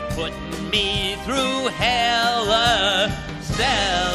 You're 0.00 0.10
putting 0.12 0.70
me 0.70 1.16
through 1.24 1.68
hell, 1.68 2.46
uh, 2.48 3.10
Stella. 3.42 4.09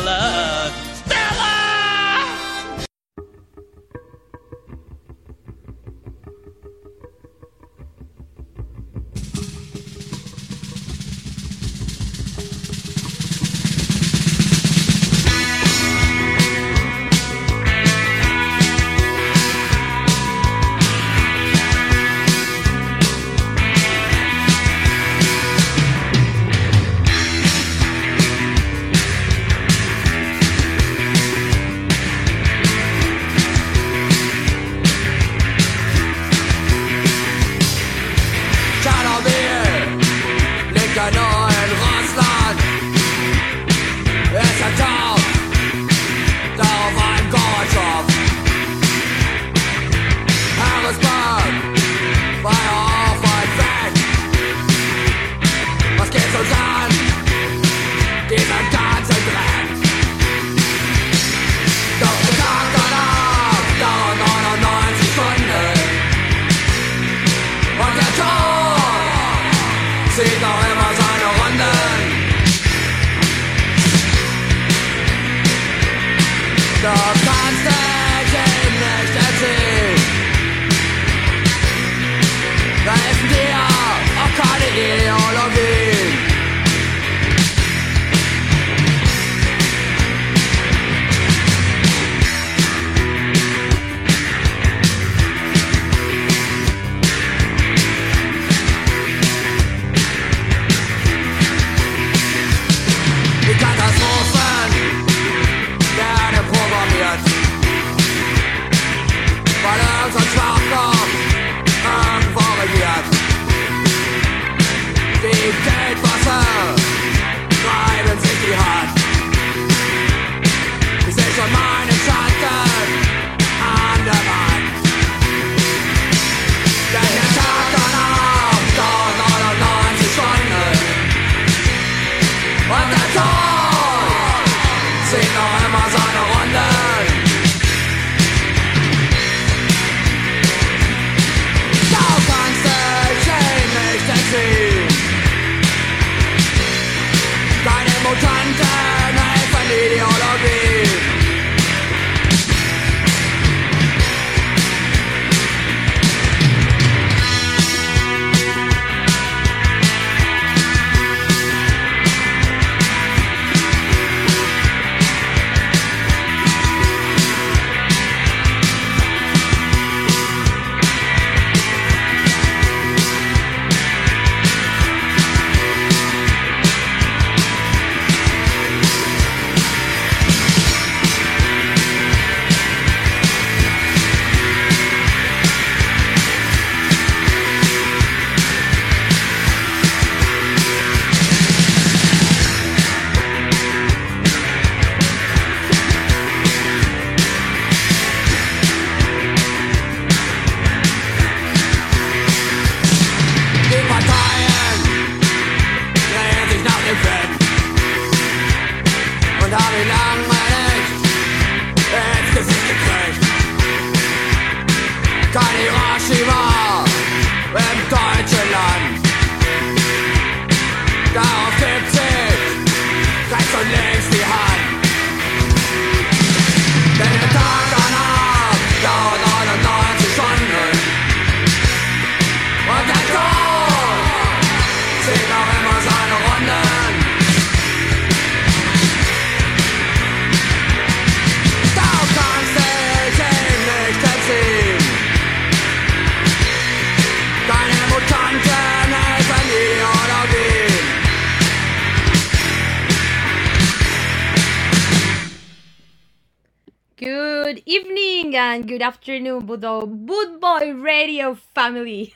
And 258.56 258.70
good 258.70 258.82
afternoon, 258.82 259.46
Budo 259.46 259.86
Boot 259.86 260.40
Boy 260.40 260.72
Radio 260.76 261.36
family. 261.36 262.14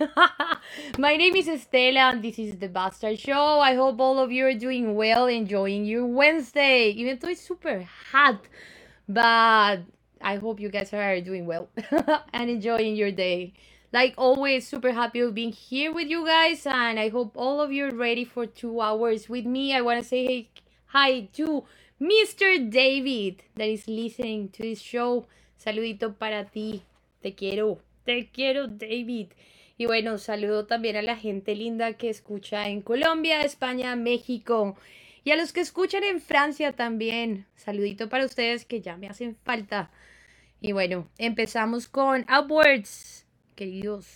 My 0.97 1.17
name 1.17 1.35
is 1.35 1.47
Estela 1.47 2.13
and 2.13 2.23
this 2.23 2.39
is 2.39 2.57
the 2.57 2.69
Bastard 2.69 3.19
Show. 3.19 3.59
I 3.59 3.75
hope 3.75 3.99
all 3.99 4.19
of 4.19 4.31
you 4.31 4.45
are 4.45 4.53
doing 4.53 4.95
well, 4.95 5.27
enjoying 5.27 5.83
your 5.83 6.05
Wednesday, 6.05 6.91
even 6.91 7.19
though 7.19 7.27
it's 7.27 7.41
super 7.41 7.85
hot. 8.13 8.39
But 9.09 9.79
I 10.21 10.37
hope 10.37 10.61
you 10.61 10.69
guys 10.69 10.93
are 10.93 11.19
doing 11.19 11.45
well 11.45 11.67
and 12.33 12.49
enjoying 12.49 12.95
your 12.95 13.11
day. 13.11 13.51
Like 13.91 14.13
always, 14.17 14.65
super 14.65 14.93
happy 14.93 15.19
of 15.19 15.35
being 15.35 15.51
here 15.51 15.91
with 15.93 16.07
you 16.07 16.25
guys, 16.25 16.65
and 16.65 16.97
I 16.97 17.09
hope 17.09 17.33
all 17.35 17.59
of 17.59 17.73
you 17.73 17.87
are 17.87 17.93
ready 17.93 18.23
for 18.23 18.45
two 18.45 18.79
hours 18.79 19.27
with 19.27 19.45
me. 19.45 19.75
I 19.75 19.81
want 19.81 20.01
to 20.01 20.07
say 20.07 20.25
hey, 20.25 20.49
hi 20.85 21.27
to 21.33 21.65
Mr. 21.99 22.71
David 22.71 23.43
that 23.55 23.67
is 23.67 23.89
listening 23.89 24.47
to 24.51 24.63
this 24.63 24.79
show. 24.79 25.25
Saludito 25.59 26.15
para 26.15 26.45
ti. 26.45 26.81
Te 27.21 27.35
quiero. 27.35 27.79
Te 28.05 28.29
quiero, 28.31 28.67
David. 28.67 29.27
Y 29.77 29.85
bueno, 29.85 30.17
saludo 30.17 30.65
también 30.65 30.95
a 30.95 31.01
la 31.01 31.15
gente 31.15 31.53
linda 31.53 31.93
que 31.93 32.09
escucha 32.09 32.69
en 32.69 32.81
Colombia, 32.81 33.41
España, 33.43 33.95
México 33.95 34.75
y 35.23 35.31
a 35.31 35.35
los 35.35 35.53
que 35.53 35.61
escuchan 35.61 36.03
en 36.03 36.21
Francia 36.21 36.71
también. 36.71 37.45
Saludito 37.55 38.09
para 38.09 38.25
ustedes 38.25 38.65
que 38.65 38.81
ya 38.81 38.97
me 38.97 39.07
hacen 39.07 39.35
falta. 39.43 39.91
Y 40.61 40.71
bueno, 40.71 41.07
empezamos 41.17 41.87
con 41.87 42.25
Upwards, 42.29 43.25
queridos. 43.55 44.07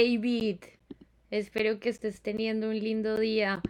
David. 0.00 0.60
Espero 1.30 1.78
que 1.78 1.90
estés 1.90 2.22
teniendo 2.22 2.70
un 2.70 2.78
lindo 2.78 3.18
día. 3.18 3.60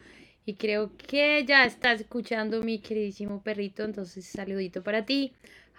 Y 0.47 0.55
creo 0.55 0.93
que 0.97 1.45
ya 1.45 1.65
estás 1.65 2.01
escuchando 2.01 2.63
mi 2.63 2.79
queridísimo 2.79 3.43
perrito, 3.43 3.83
entonces 3.83 4.27
saludito 4.27 4.83
para 4.83 5.05
ti. 5.05 5.33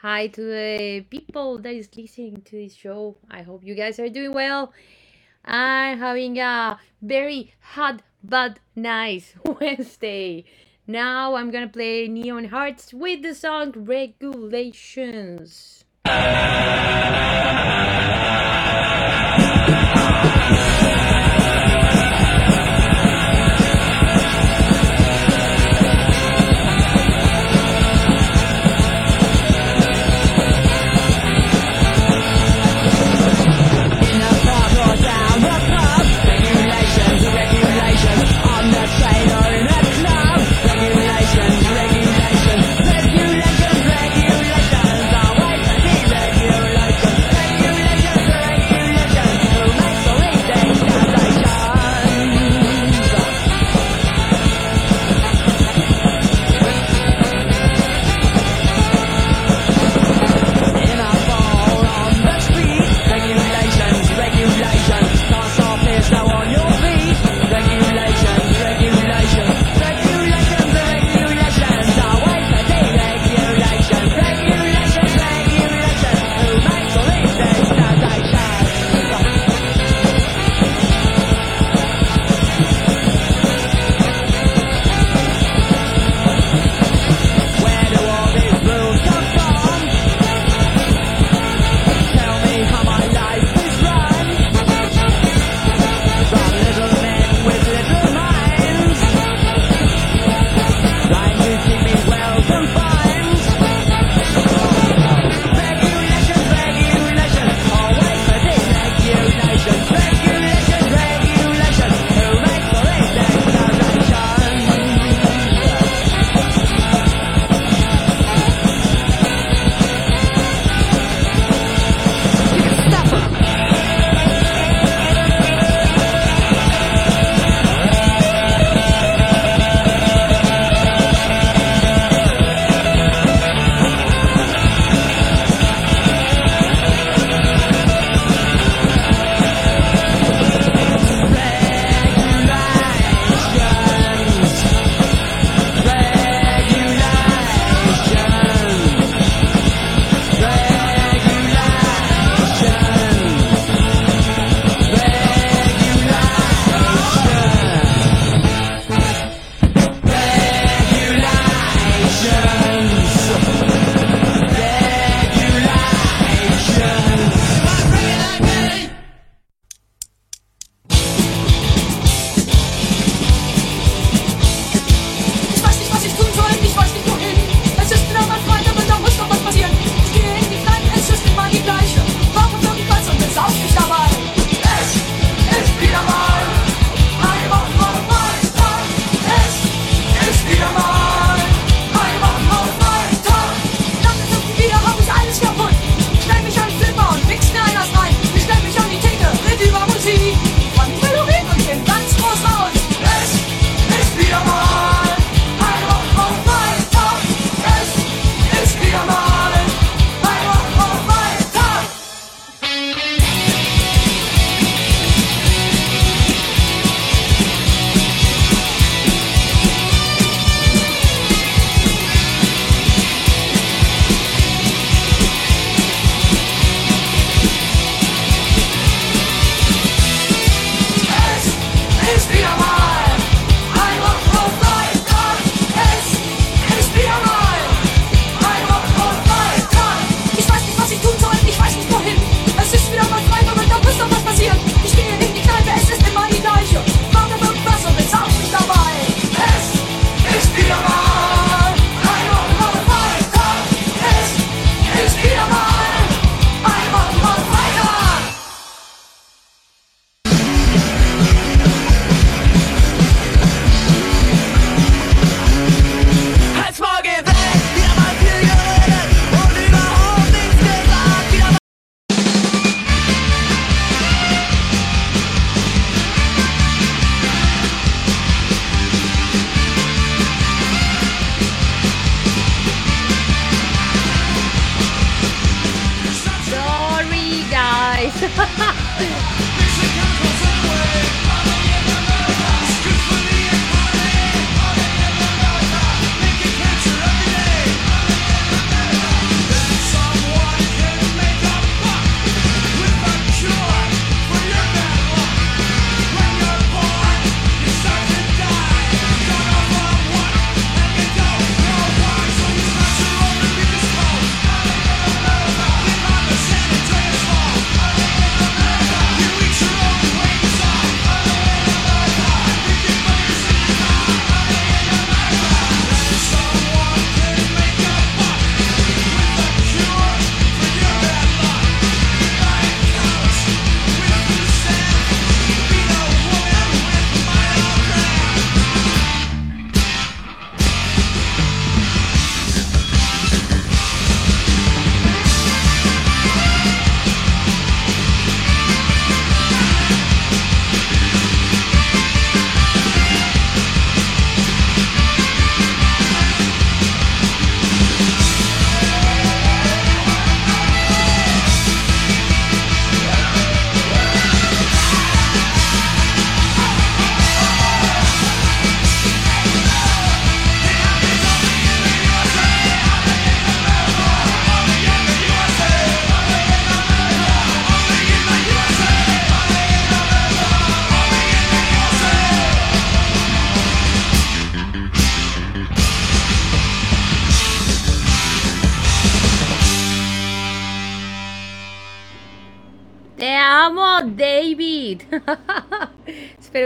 Hi 0.04 0.30
to 0.30 0.42
the 0.42 1.06
people 1.10 1.62
that 1.62 1.72
is 1.72 1.90
listening 1.96 2.42
to 2.42 2.58
this 2.58 2.76
show. 2.76 3.16
I 3.30 3.44
hope 3.44 3.66
you 3.66 3.76
guys 3.76 3.98
are 4.00 4.10
doing 4.10 4.34
well 4.34 4.74
and 5.46 6.02
having 6.02 6.38
a 6.40 6.78
very 7.02 7.54
hot 7.62 8.02
but 8.22 8.60
nice 8.76 9.34
Wednesday. 9.62 10.44
Now 10.86 11.36
I'm 11.36 11.52
gonna 11.52 11.70
play 11.70 12.10
Neon 12.10 12.46
Hearts 12.46 12.94
with 12.94 13.22
the 13.22 13.34
song 13.34 13.72
Regulations. 13.78 15.86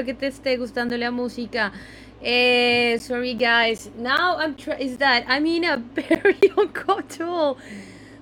Espero 0.05 0.13
que 0.13 0.13
te 0.13 0.27
esté 0.27 0.57
gustando 0.57 0.95
la 0.97 1.09
música. 1.09 1.71
Eh, 2.21 2.97
sorry 2.99 3.33
guys. 3.33 3.89
Now 3.97 4.37
I'm 4.39 4.55
try 4.55 4.75
is 4.79 4.97
that 4.97 5.25
I'm 5.27 5.45
in 5.47 5.63
a 5.63 5.77
very 5.95 6.51
uncomfortable 6.55 7.57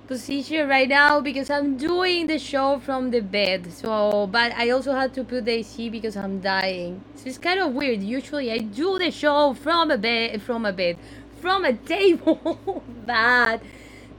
position 0.07 0.69
right 0.69 0.87
now 0.87 1.19
because 1.19 1.49
I'm 1.49 1.75
doing 1.75 2.27
the 2.27 2.39
show 2.39 2.79
from 2.79 3.11
the 3.11 3.19
bed. 3.19 3.73
So, 3.73 4.27
but 4.27 4.53
I 4.53 4.69
also 4.69 4.93
had 4.93 5.13
to 5.15 5.25
put 5.25 5.43
the 5.43 5.59
AC 5.59 5.89
because 5.89 6.15
I'm 6.15 6.39
dying. 6.39 7.01
So 7.15 7.27
it's 7.27 7.37
kind 7.37 7.59
of 7.59 7.73
weird. 7.73 8.01
Usually 8.01 8.49
I 8.51 8.59
do 8.59 8.97
the 8.97 9.11
show 9.11 9.53
from 9.53 9.91
a 9.91 9.97
bed, 9.97 10.41
from 10.41 10.65
a 10.65 10.71
bed, 10.71 10.97
from 11.41 11.65
a 11.65 11.73
table. 11.73 12.81
but 13.05 13.61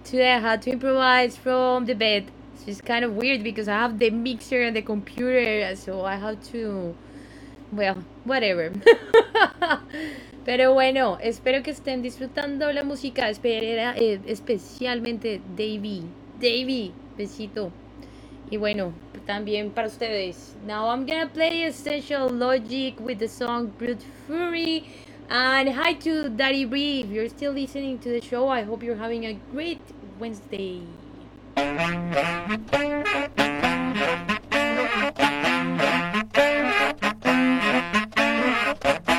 today 0.05 0.35
I 0.35 0.39
had 0.39 0.61
to 0.63 0.71
improvise 0.71 1.37
from 1.37 1.87
the 1.87 1.95
bed. 1.95 2.31
So 2.57 2.71
it's 2.71 2.83
kind 2.83 3.05
of 3.05 3.15
weird 3.15 3.43
because 3.43 3.69
I 3.69 3.75
have 3.75 3.99
the 3.99 4.11
mixer 4.11 4.63
and 4.63 4.77
the 4.77 4.83
computer. 4.83 5.75
So 5.77 6.05
I 6.05 6.17
have 6.17 6.43
to, 6.53 6.95
well, 7.75 7.97
whatever. 8.25 8.73
Pero 10.45 10.75
bueno, 10.75 11.19
espero 11.21 11.63
que 11.63 11.71
estén 11.71 12.03
disfrutando 12.03 12.71
la 12.73 12.85
música, 12.85 13.31
espera, 13.31 13.97
eh, 13.97 14.21
especialmente 14.27 15.41
Davey. 15.57 16.03
Davey, 16.39 16.93
besito. 17.17 17.71
Y 18.51 18.59
bueno, 18.59 18.93
también 19.27 19.71
para 19.71 19.89
ustedes. 19.89 20.55
Now 20.67 20.93
I'm 20.93 21.07
gonna 21.07 21.31
play 21.33 21.65
Essential 21.65 22.31
Logic 22.31 22.95
with 23.01 23.19
the 23.19 23.29
song 23.29 23.73
Brute 23.79 24.05
Fury. 24.27 24.85
And 25.31 25.71
hi 25.71 25.95
to 26.01 26.29
Daddy 26.29 26.67
Bree. 26.67 27.01
If 27.01 27.11
you're 27.11 27.31
still 27.31 27.53
listening 27.53 27.99
to 28.01 28.11
the 28.11 28.21
show, 28.21 28.49
I 28.49 28.65
hope 28.65 28.85
you're 28.85 28.97
having 28.97 29.25
a 29.25 29.39
great 29.51 29.81
Wednesday. 30.19 30.83
Thank 38.85 39.09
you. 39.09 39.14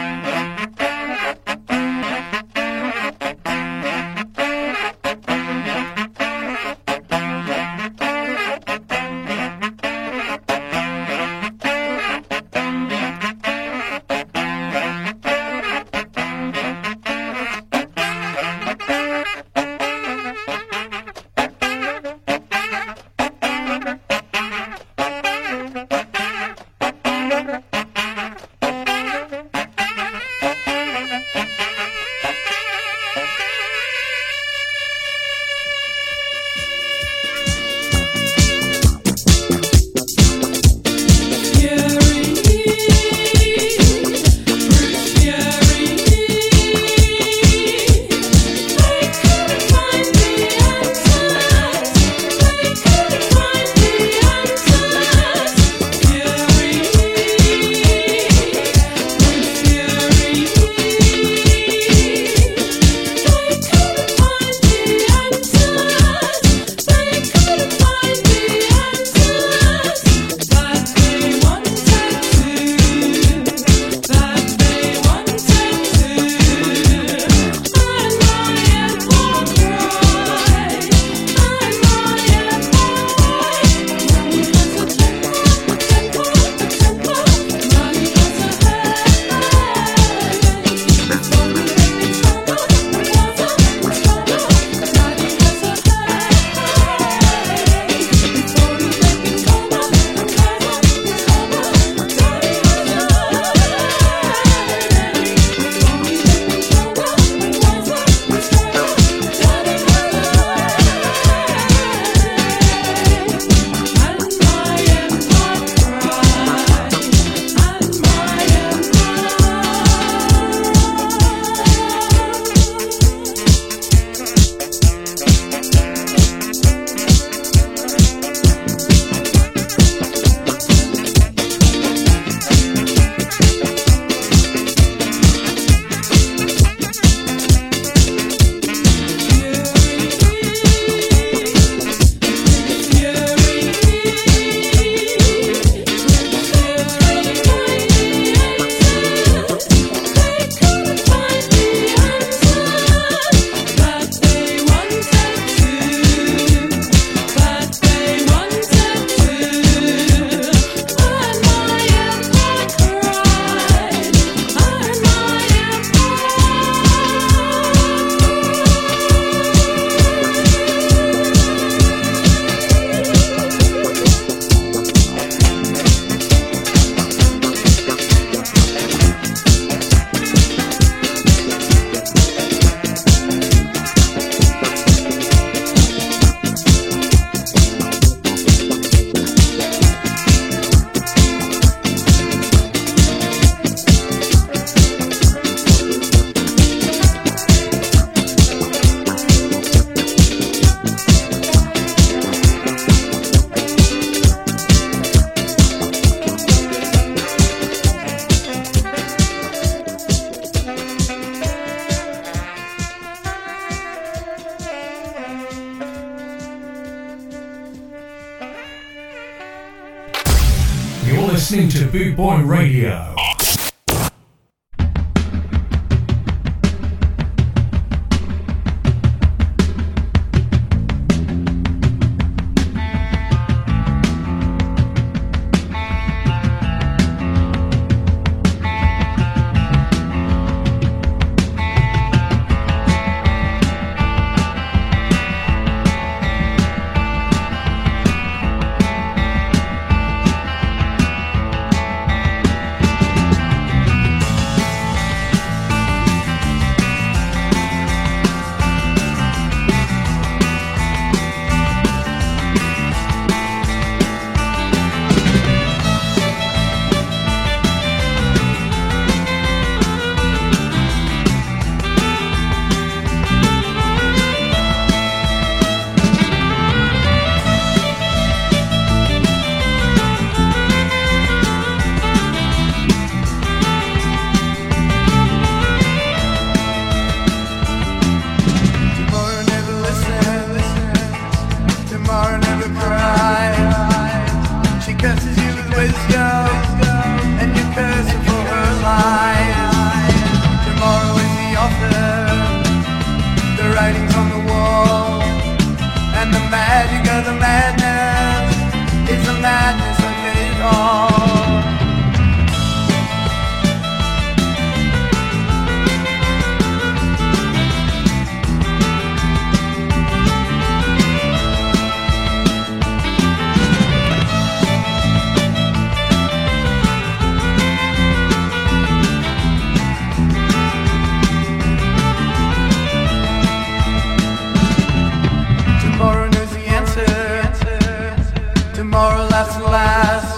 tomorrow 338.95 339.27
laughs 339.27 339.55
and 339.57 339.65
last. 339.65 340.34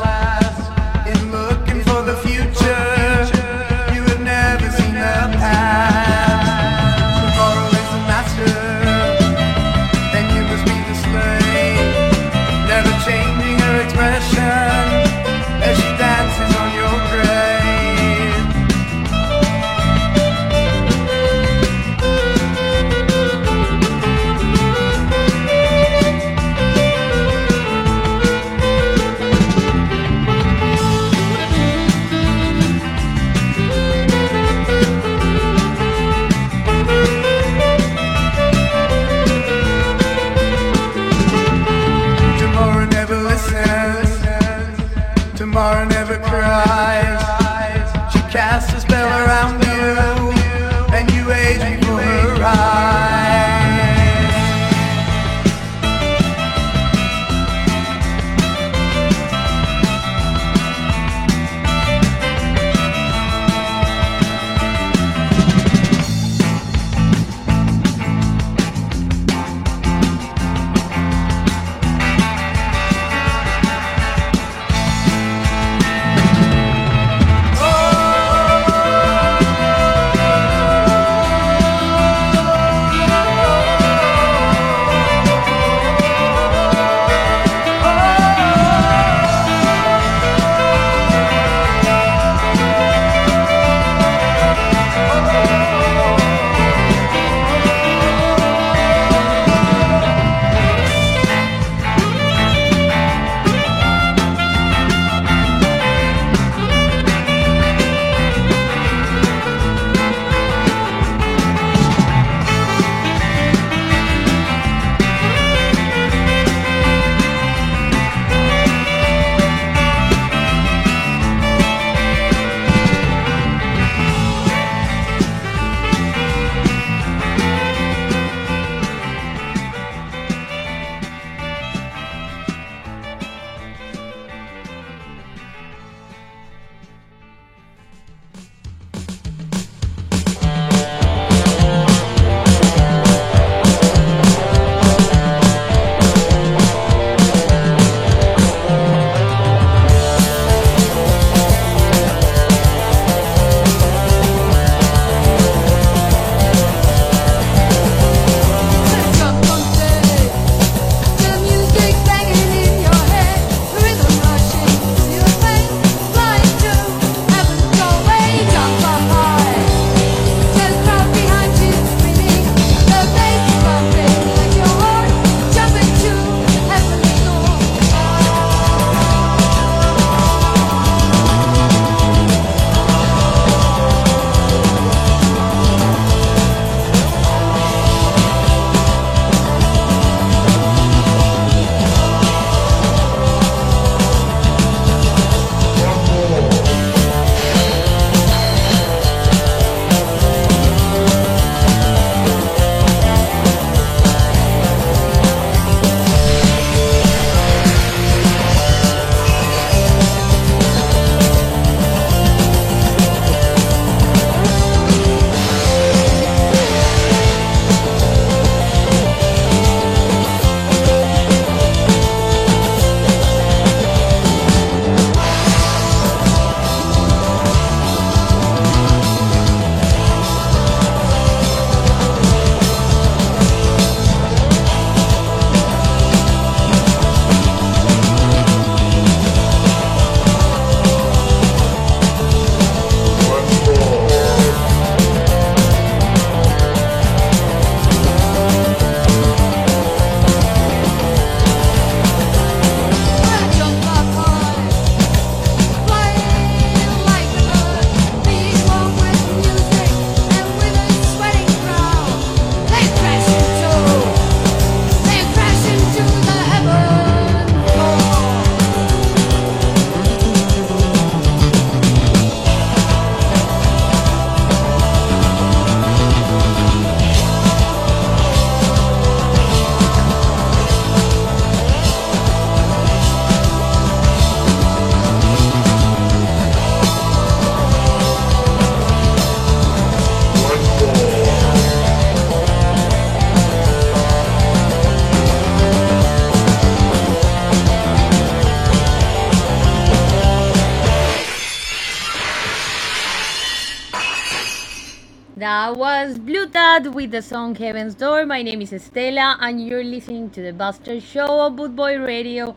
With 306.78 307.10
the 307.10 307.24
song 307.24 307.56
Heaven's 307.56 307.96
Door. 307.96 308.28
My 308.28 308.44
name 308.44 308.62
is 308.62 308.72
Estela 308.72 309.36
and 309.40 309.66
you're 309.66 309.84
listening 309.84 310.30
to 310.30 310.44
the 310.44 310.54
Buster 310.54 311.02
Show 311.02 311.26
on 311.26 311.58
Bootboy 311.58 312.06
Radio. 312.06 312.56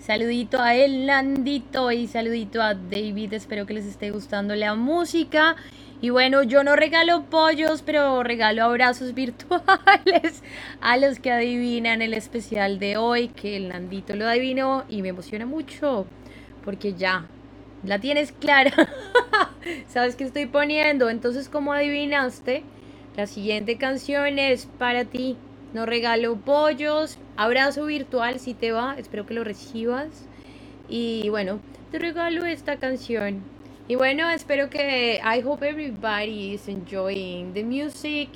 Saludito 0.00 0.58
a 0.58 0.74
El 0.74 1.06
Nandito 1.06 1.92
y 1.92 2.08
saludito 2.08 2.60
a 2.60 2.74
David. 2.74 3.32
Espero 3.32 3.66
que 3.66 3.74
les 3.74 3.86
esté 3.86 4.10
gustando 4.10 4.56
la 4.56 4.74
música. 4.74 5.54
Y 6.00 6.10
bueno, 6.10 6.42
yo 6.42 6.64
no 6.64 6.74
regalo 6.74 7.26
pollos, 7.26 7.82
pero 7.82 8.24
regalo 8.24 8.64
abrazos 8.64 9.14
virtuales 9.14 10.42
a 10.80 10.96
los 10.96 11.20
que 11.20 11.30
adivinan 11.30 12.02
el 12.02 12.14
especial 12.14 12.80
de 12.80 12.96
hoy, 12.96 13.28
que 13.28 13.56
el 13.56 13.68
Nandito 13.68 14.16
lo 14.16 14.26
adivinó 14.26 14.82
y 14.88 15.00
me 15.00 15.10
emociona 15.10 15.46
mucho, 15.46 16.06
porque 16.64 16.94
ya 16.94 17.28
la 17.84 18.00
tienes 18.00 18.32
clara. 18.32 18.72
¿Sabes 19.86 20.16
qué 20.16 20.24
estoy 20.24 20.46
poniendo? 20.46 21.08
Entonces, 21.08 21.48
como 21.48 21.72
adivinaste, 21.72 22.64
la 23.16 23.26
siguiente 23.26 23.76
canción 23.76 24.38
es 24.38 24.66
para 24.78 25.04
ti. 25.04 25.36
No 25.72 25.86
regalo 25.86 26.36
pollos, 26.36 27.18
abrazo 27.36 27.86
virtual 27.86 28.40
si 28.40 28.54
te 28.54 28.72
va, 28.72 28.96
espero 28.98 29.26
que 29.26 29.34
lo 29.34 29.44
recibas. 29.44 30.08
Y 30.88 31.28
bueno, 31.28 31.60
te 31.90 31.98
regalo 31.98 32.44
esta 32.44 32.76
canción. 32.76 33.42
Y 33.88 33.96
bueno, 33.96 34.30
espero 34.30 34.70
que 34.70 35.20
I 35.22 35.42
hope 35.44 35.68
everybody 35.68 36.54
is 36.54 36.68
enjoying 36.68 37.52
the 37.54 37.64
music. 37.64 38.28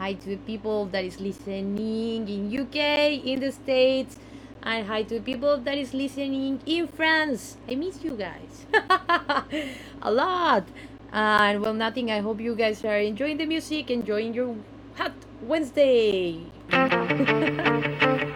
Hi 0.00 0.14
to 0.14 0.30
the 0.30 0.36
people 0.36 0.90
that 0.92 1.04
is 1.04 1.20
listening 1.20 2.28
in 2.28 2.60
UK, 2.60 3.24
in 3.24 3.40
the 3.40 3.50
States, 3.50 4.16
and 4.62 4.86
hi 4.88 5.02
to 5.04 5.14
the 5.16 5.20
people 5.20 5.58
that 5.64 5.76
is 5.76 5.92
listening 5.92 6.60
in 6.66 6.88
France. 6.88 7.56
I 7.68 7.74
miss 7.76 8.02
you 8.04 8.16
guys 8.16 8.66
a 10.02 10.10
lot. 10.10 10.64
And 11.12 11.62
well, 11.62 11.74
nothing. 11.74 12.10
I 12.10 12.20
hope 12.20 12.40
you 12.40 12.54
guys 12.54 12.84
are 12.84 12.98
enjoying 12.98 13.38
the 13.38 13.46
music, 13.46 13.90
enjoying 13.90 14.34
your 14.34 14.56
hot 14.96 15.14
Wednesday. 15.42 16.40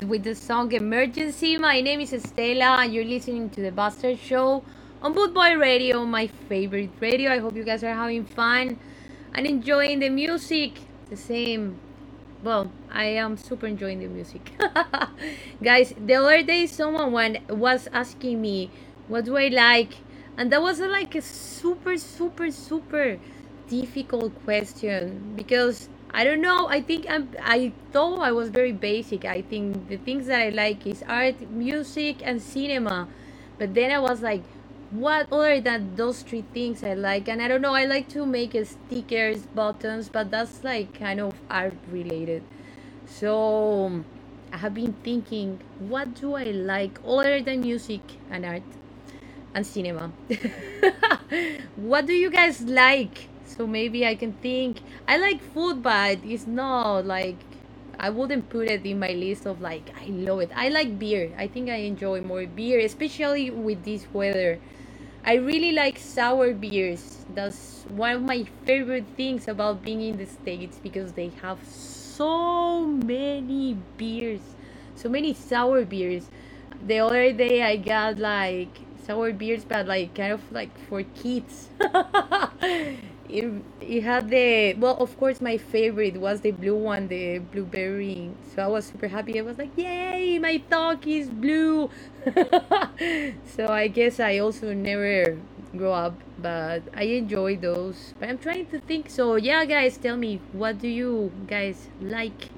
With 0.00 0.24
the 0.24 0.34
song 0.34 0.72
Emergency. 0.72 1.58
My 1.58 1.82
name 1.82 2.00
is 2.00 2.12
Estela 2.12 2.78
and 2.82 2.94
you're 2.94 3.04
listening 3.04 3.50
to 3.50 3.60
the 3.60 3.70
Buster 3.70 4.16
Show 4.16 4.64
on 5.02 5.12
Bootboy 5.12 5.60
Radio, 5.60 6.06
my 6.06 6.28
favorite 6.48 6.88
radio. 6.98 7.30
I 7.30 7.38
hope 7.38 7.54
you 7.54 7.62
guys 7.62 7.84
are 7.84 7.92
having 7.92 8.24
fun 8.24 8.78
and 9.34 9.46
enjoying 9.46 9.98
the 9.98 10.08
music. 10.08 10.80
The 11.10 11.16
same. 11.18 11.76
Well, 12.42 12.72
I 12.90 13.04
am 13.04 13.36
super 13.36 13.66
enjoying 13.66 14.00
the 14.00 14.06
music. 14.06 14.52
guys, 15.62 15.92
the 16.06 16.14
other 16.14 16.42
day 16.42 16.66
someone 16.66 17.12
one 17.12 17.36
was 17.50 17.86
asking 17.92 18.40
me 18.40 18.70
what 19.08 19.26
do 19.26 19.36
I 19.36 19.48
like 19.48 19.92
and 20.38 20.50
that 20.52 20.62
was 20.62 20.80
like 20.80 21.14
a 21.16 21.20
super 21.20 21.98
super 21.98 22.50
super 22.50 23.18
difficult 23.68 24.32
question 24.44 25.34
because 25.36 25.90
I 26.14 26.24
don't 26.24 26.42
know. 26.42 26.68
I 26.68 26.80
think 26.82 27.06
I'm. 27.08 27.30
I 27.42 27.72
thought 27.92 28.20
I 28.20 28.32
was 28.32 28.50
very 28.50 28.72
basic. 28.72 29.24
I 29.24 29.42
think 29.42 29.88
the 29.88 29.96
things 29.96 30.26
that 30.26 30.40
I 30.40 30.50
like 30.50 30.86
is 30.86 31.02
art, 31.08 31.40
music, 31.50 32.18
and 32.24 32.40
cinema. 32.42 33.08
But 33.58 33.74
then 33.74 33.90
I 33.90 33.98
was 33.98 34.22
like, 34.22 34.42
what 34.90 35.32
other 35.32 35.60
than 35.60 35.96
those 35.96 36.22
three 36.22 36.44
things 36.52 36.84
I 36.84 36.94
like? 36.94 37.28
And 37.28 37.42
I 37.42 37.48
don't 37.48 37.62
know. 37.62 37.74
I 37.74 37.86
like 37.86 38.08
to 38.10 38.26
make 38.26 38.56
stickers, 38.66 39.46
buttons, 39.46 40.08
but 40.10 40.30
that's 40.30 40.64
like 40.64 40.94
kind 40.98 41.20
of 41.20 41.34
art 41.50 41.74
related. 41.90 42.42
So 43.06 44.04
I 44.52 44.58
have 44.58 44.74
been 44.74 44.94
thinking, 45.04 45.60
what 45.78 46.14
do 46.14 46.34
I 46.34 46.44
like 46.44 46.98
other 47.06 47.42
than 47.42 47.60
music 47.62 48.02
and 48.30 48.44
art 48.46 48.62
and 49.54 49.66
cinema? 49.66 50.12
what 51.76 52.06
do 52.06 52.12
you 52.14 52.30
guys 52.30 52.60
like? 52.62 53.28
So 53.56 53.66
maybe 53.66 54.06
I 54.06 54.14
can 54.14 54.32
think. 54.34 54.80
I 55.06 55.18
like 55.18 55.42
food, 55.42 55.82
but 55.82 56.18
it's 56.24 56.46
not 56.46 57.06
like 57.06 57.36
I 57.98 58.10
wouldn't 58.10 58.48
put 58.48 58.68
it 58.70 58.84
in 58.86 58.98
my 58.98 59.12
list 59.12 59.46
of 59.46 59.60
like 59.60 59.92
I 60.00 60.06
love 60.06 60.40
it. 60.40 60.50
I 60.56 60.70
like 60.70 60.98
beer. 60.98 61.32
I 61.38 61.46
think 61.48 61.68
I 61.68 61.84
enjoy 61.84 62.22
more 62.22 62.46
beer, 62.46 62.80
especially 62.80 63.50
with 63.50 63.84
this 63.84 64.06
weather. 64.12 64.58
I 65.24 65.34
really 65.34 65.72
like 65.72 65.98
sour 65.98 66.52
beers. 66.54 67.26
That's 67.34 67.84
one 67.88 68.16
of 68.16 68.22
my 68.22 68.44
favorite 68.64 69.06
things 69.16 69.48
about 69.48 69.82
being 69.84 70.00
in 70.00 70.16
the 70.16 70.26
States 70.26 70.80
because 70.82 71.12
they 71.12 71.30
have 71.42 71.58
so 71.68 72.86
many 72.86 73.76
beers, 73.98 74.40
so 74.96 75.08
many 75.08 75.34
sour 75.34 75.84
beers. 75.84 76.30
The 76.86 77.00
other 77.00 77.32
day 77.32 77.62
I 77.62 77.76
got 77.76 78.18
like 78.18 78.80
sour 79.06 79.32
beers, 79.32 79.64
but 79.64 79.86
like 79.86 80.14
kind 80.14 80.32
of 80.32 80.40
like 80.50 80.72
for 80.88 81.02
kids. 81.04 81.68
it, 83.32 83.50
it 83.80 84.02
had 84.02 84.28
the 84.28 84.74
well, 84.74 84.96
of 84.98 85.16
course, 85.18 85.40
my 85.40 85.56
favorite 85.56 86.16
was 86.20 86.40
the 86.42 86.50
blue 86.52 86.76
one, 86.76 87.08
the 87.08 87.38
blueberry. 87.38 88.30
So 88.54 88.62
I 88.62 88.66
was 88.68 88.86
super 88.86 89.08
happy. 89.08 89.38
I 89.38 89.42
was 89.42 89.58
like, 89.58 89.70
"Yay, 89.76 90.38
my 90.38 90.58
dog 90.58 91.06
is 91.08 91.30
blue!" 91.30 91.88
so 93.56 93.68
I 93.68 93.88
guess 93.88 94.20
I 94.20 94.38
also 94.38 94.74
never 94.74 95.38
grow 95.76 95.92
up, 95.92 96.14
but 96.38 96.82
I 96.94 97.04
enjoy 97.04 97.56
those. 97.56 98.14
But 98.20 98.28
I'm 98.28 98.38
trying 98.38 98.66
to 98.66 98.80
think. 98.80 99.08
So 99.08 99.36
yeah, 99.36 99.64
guys, 99.64 99.96
tell 99.96 100.16
me 100.16 100.40
what 100.52 100.78
do 100.78 100.88
you 100.88 101.32
guys 101.46 101.88
like? 102.00 102.50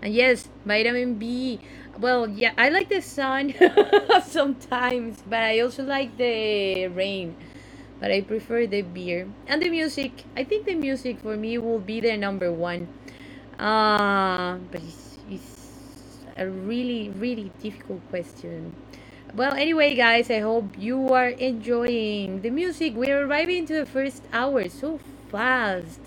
And 0.00 0.14
yes, 0.14 0.48
vitamin 0.64 1.14
B. 1.14 1.60
Well, 1.98 2.28
yeah, 2.28 2.52
I 2.56 2.68
like 2.68 2.88
the 2.88 3.02
sun 3.02 3.54
sometimes, 4.24 5.18
but 5.26 5.42
I 5.42 5.60
also 5.60 5.82
like 5.84 6.16
the 6.16 6.86
rain. 6.88 7.34
But 8.00 8.10
I 8.10 8.20
prefer 8.20 8.66
the 8.66 8.82
beer 8.82 9.28
and 9.46 9.62
the 9.62 9.70
music. 9.70 10.24
I 10.36 10.44
think 10.44 10.66
the 10.66 10.74
music 10.74 11.20
for 11.20 11.36
me 11.36 11.58
will 11.58 11.80
be 11.80 12.00
the 12.00 12.16
number 12.16 12.52
one. 12.52 12.88
Uh, 13.58 14.58
but 14.70 14.82
it's, 14.82 15.18
it's 15.28 16.18
a 16.36 16.46
really, 16.46 17.10
really 17.10 17.50
difficult 17.60 18.00
question. 18.10 18.72
Well, 19.34 19.52
anyway, 19.54 19.94
guys, 19.94 20.30
I 20.30 20.38
hope 20.40 20.78
you 20.78 21.12
are 21.12 21.28
enjoying 21.28 22.40
the 22.40 22.50
music. 22.50 22.94
We're 22.94 23.26
arriving 23.26 23.66
to 23.66 23.74
the 23.74 23.86
first 23.86 24.22
hour 24.32 24.68
so 24.68 25.00
fast. 25.30 26.00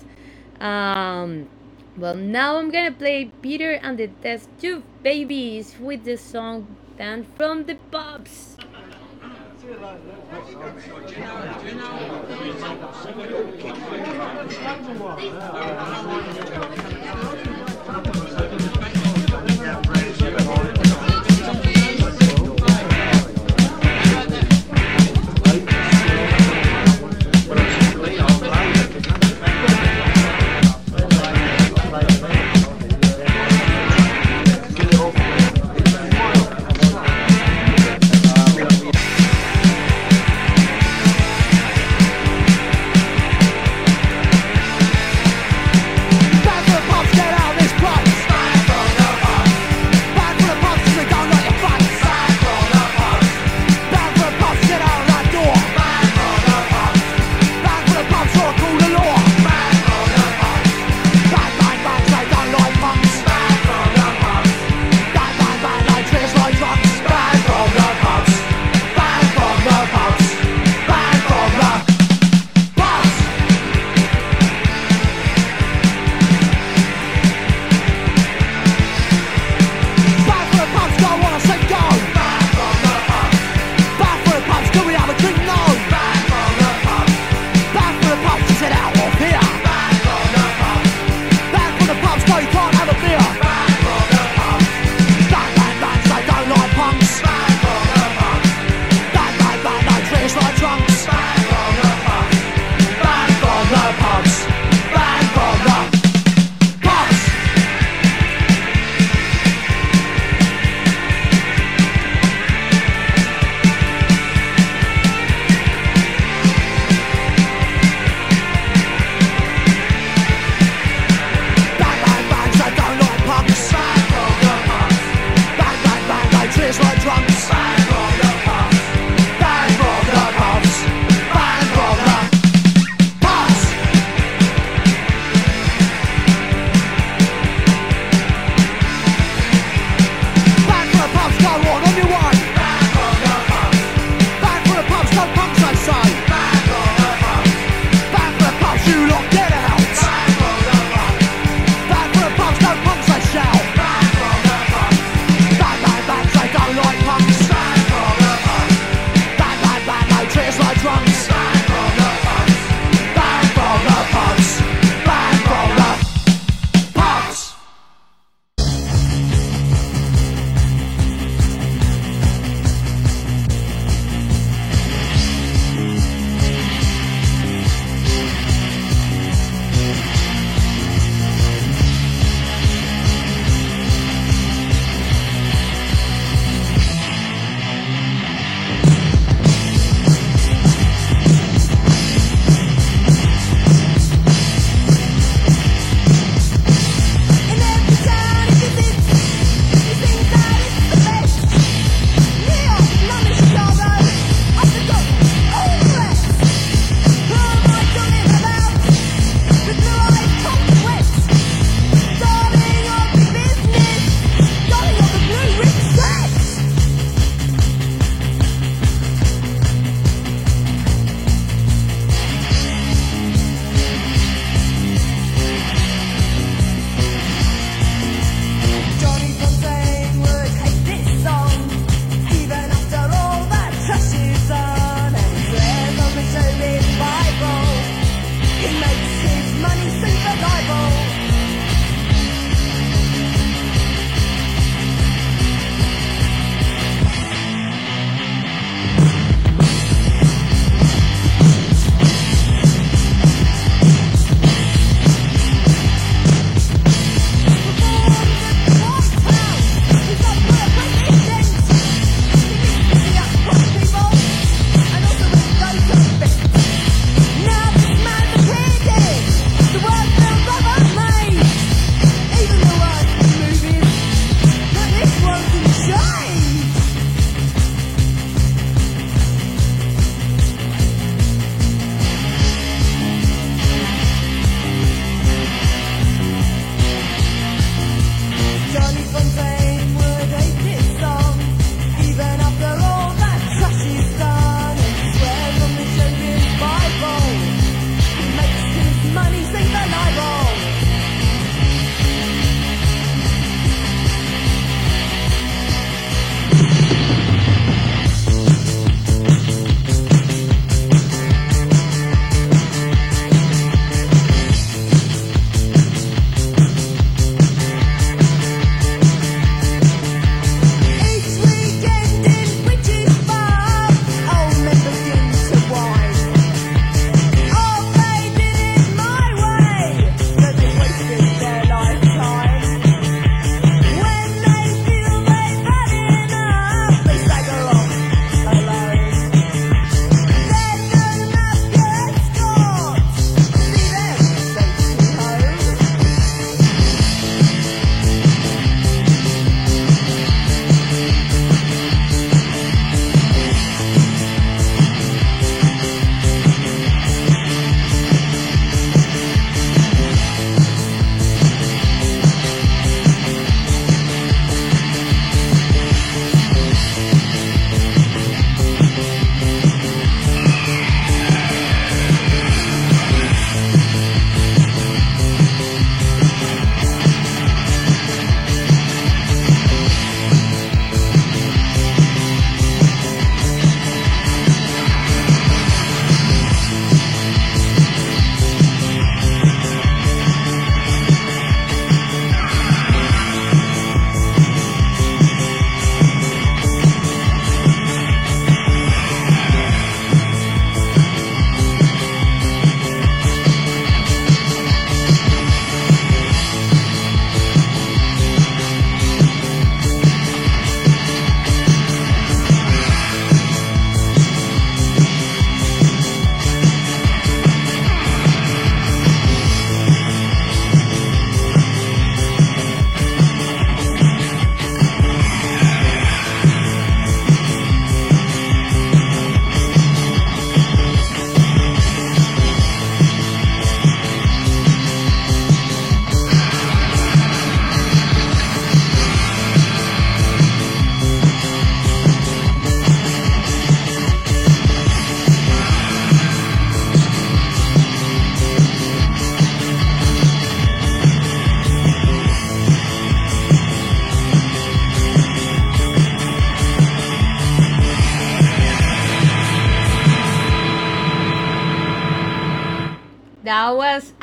Um, 0.58 1.48
well, 1.96 2.14
now 2.14 2.56
I'm 2.56 2.70
gonna 2.70 2.90
play 2.90 3.30
Peter 3.42 3.72
and 3.82 3.98
the 3.98 4.08
Test 4.08 4.48
Tube 4.58 4.82
Babies 5.02 5.76
with 5.78 6.04
the 6.04 6.16
song 6.16 6.66
Banned 6.96 7.26
from 7.36 7.64
the 7.64 7.76
Pubs. 7.90 8.51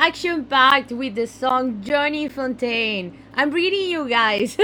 Action 0.09 0.43
packed 0.43 0.91
with 0.91 1.13
the 1.13 1.27
song 1.27 1.83
Johnny 1.83 2.27
Fontaine. 2.27 3.15
I'm 3.35 3.51
reading 3.51 3.91
you 3.91 4.09
guys. 4.09 4.57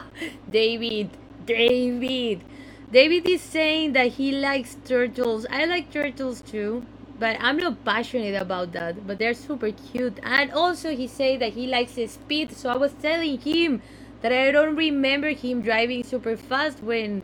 David, 0.48 1.10
David. 1.44 2.44
David 2.92 3.28
is 3.28 3.40
saying 3.40 3.94
that 3.94 4.12
he 4.12 4.30
likes 4.30 4.76
turtles. 4.84 5.44
I 5.50 5.64
like 5.64 5.90
turtles 5.90 6.40
too, 6.40 6.86
but 7.18 7.36
I'm 7.40 7.56
not 7.56 7.84
passionate 7.84 8.40
about 8.40 8.70
that. 8.74 9.04
But 9.04 9.18
they're 9.18 9.34
super 9.34 9.72
cute. 9.72 10.20
And 10.22 10.52
also, 10.52 10.94
he 10.94 11.08
said 11.08 11.40
that 11.40 11.54
he 11.54 11.66
likes 11.66 11.98
speed. 12.08 12.52
So 12.52 12.70
I 12.70 12.76
was 12.76 12.92
telling 12.92 13.40
him 13.40 13.82
that 14.20 14.30
I 14.30 14.52
don't 14.52 14.76
remember 14.76 15.30
him 15.30 15.62
driving 15.62 16.04
super 16.04 16.36
fast 16.36 16.80
when 16.80 17.22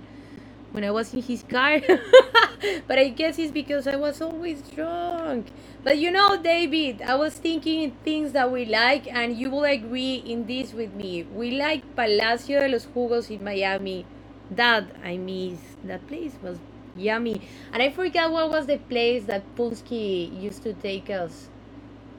when 0.73 0.83
I 0.83 0.91
was 0.91 1.15
in 1.15 1.23
his 1.23 1.45
car. 1.45 1.81
but 2.89 2.99
I 2.99 3.09
guess 3.11 3.39
it's 3.39 3.53
because 3.53 3.87
I 3.87 3.97
was 3.97 4.21
always 4.21 4.63
drunk. 4.63 5.47
But 5.89 5.97
you 5.97 6.11
know, 6.11 6.37
David, 6.37 7.01
I 7.01 7.15
was 7.15 7.33
thinking 7.33 7.93
things 8.05 8.33
that 8.33 8.53
we 8.53 8.67
like, 8.67 9.11
and 9.11 9.35
you 9.39 9.49
will 9.49 9.65
agree 9.65 10.17
in 10.17 10.45
this 10.45 10.75
with 10.75 10.93
me. 10.93 11.23
We 11.23 11.53
like 11.53 11.83
Palacio 11.97 12.61
de 12.61 12.69
los 12.69 12.85
Jugos 12.85 13.31
in 13.31 13.43
Miami. 13.43 14.05
That 14.51 14.85
I 15.03 15.17
miss. 15.17 15.59
That 15.85 16.07
place 16.07 16.35
was 16.43 16.59
yummy. 16.95 17.41
And 17.73 17.83
I 17.83 17.89
forgot 17.89 18.31
what 18.31 18.51
was 18.51 18.67
the 18.67 18.77
place 18.77 19.25
that 19.25 19.43
Pulsky 19.57 20.31
used 20.39 20.63
to 20.65 20.75
take 20.75 21.09
us. 21.09 21.49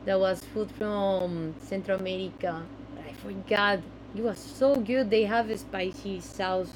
That 0.06 0.20
was 0.20 0.44
food 0.46 0.72
from 0.72 1.54
Central 1.62 2.00
America. 2.00 2.64
I 3.08 3.14
forgot. 3.22 3.82
It 4.16 4.24
was 4.24 4.40
so 4.40 4.78
good. 4.78 5.12
They 5.12 5.26
have 5.26 5.48
a 5.52 5.58
spicy 5.60 6.22
sauce 6.22 6.72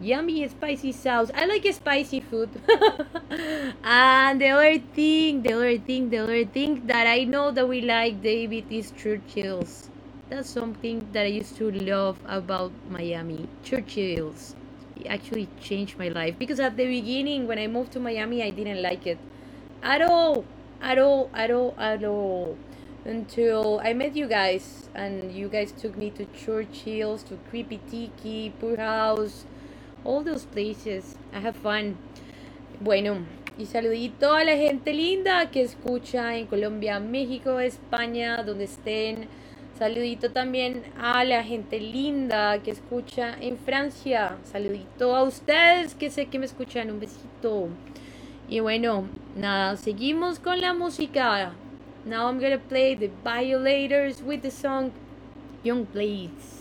yummy 0.00 0.48
spicy 0.48 0.92
sauce. 0.92 1.30
I 1.34 1.46
like 1.46 1.72
spicy 1.72 2.20
food. 2.20 2.48
and 3.84 4.40
the 4.40 4.48
other 4.48 4.78
thing, 4.78 5.42
the 5.42 5.52
other 5.52 5.78
thing, 5.78 6.10
the 6.10 6.18
other 6.18 6.44
thing 6.44 6.86
that 6.86 7.06
I 7.06 7.24
know 7.24 7.50
that 7.50 7.68
we 7.68 7.82
like, 7.82 8.22
David, 8.22 8.64
is 8.70 8.92
Churchill's. 8.92 9.90
That's 10.28 10.48
something 10.48 11.06
that 11.12 11.24
I 11.24 11.34
used 11.42 11.56
to 11.56 11.70
love 11.70 12.18
about 12.26 12.72
Miami. 12.88 13.48
Churchill's. 13.64 14.54
It 14.96 15.06
actually 15.06 15.48
changed 15.60 15.98
my 15.98 16.08
life 16.08 16.38
because 16.38 16.60
at 16.60 16.76
the 16.76 16.86
beginning, 16.86 17.46
when 17.46 17.58
I 17.58 17.66
moved 17.66 17.92
to 17.92 18.00
Miami, 18.00 18.42
I 18.42 18.50
didn't 18.50 18.82
like 18.82 19.06
it 19.06 19.18
at 19.82 20.02
all, 20.02 20.44
at 20.80 20.98
all, 20.98 21.30
at 21.34 21.50
all, 21.50 21.74
at 21.78 22.04
all. 22.04 22.56
Until 23.04 23.80
I 23.82 23.94
met 23.94 24.14
you 24.14 24.28
guys, 24.28 24.90
and 24.94 25.32
you 25.32 25.48
guys 25.48 25.72
took 25.72 25.96
me 25.96 26.10
to 26.10 26.26
Churchill's, 26.26 27.22
to 27.24 27.38
Kreepy 27.50 27.80
Tiki, 27.90 28.52
Poor 28.60 28.76
House, 28.76 29.46
all 30.04 30.24
those 30.24 30.46
places. 30.46 31.16
I 31.32 31.38
have 31.38 31.56
fun. 31.56 31.96
Bueno, 32.80 33.18
y 33.58 33.66
saludito 33.66 34.32
a 34.32 34.44
la 34.44 34.56
gente 34.56 34.94
linda 34.94 35.50
que 35.50 35.62
escucha 35.62 36.36
en 36.36 36.46
Colombia, 36.46 36.98
México, 36.98 37.60
España, 37.60 38.42
donde 38.42 38.64
estén. 38.64 39.28
Saludito 39.78 40.30
también 40.30 40.82
a 40.98 41.24
la 41.24 41.42
gente 41.42 41.80
linda 41.80 42.62
que 42.62 42.70
escucha 42.70 43.34
en 43.40 43.58
Francia. 43.58 44.36
Saludito 44.44 45.16
a 45.16 45.22
ustedes 45.22 45.94
que 45.94 46.10
sé 46.10 46.26
que 46.26 46.38
me 46.38 46.46
escuchan. 46.46 46.90
Un 46.90 47.00
besito. 47.00 47.68
Y 48.48 48.60
bueno, 48.60 49.06
nada, 49.36 49.76
seguimos 49.76 50.38
con 50.38 50.60
la 50.60 50.74
música. 50.74 51.52
Now 52.04 52.28
I'm 52.28 52.40
gonna 52.40 52.58
play 52.58 52.96
the 52.96 53.10
Violators 53.22 54.22
with 54.22 54.40
the 54.40 54.50
song 54.50 54.90
Young 55.62 55.86
Blades. 55.92 56.59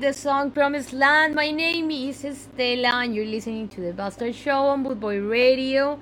The 0.00 0.12
song 0.12 0.50
Promised 0.50 0.94
Land. 0.94 1.34
My 1.34 1.50
name 1.50 1.90
is 1.90 2.22
Estela, 2.22 3.04
and 3.04 3.14
you're 3.14 3.26
listening 3.26 3.68
to 3.68 3.82
the 3.82 3.92
Bastard 3.92 4.34
Show 4.34 4.68
on 4.68 4.84
Bootboy 4.84 5.28
Radio. 5.28 5.98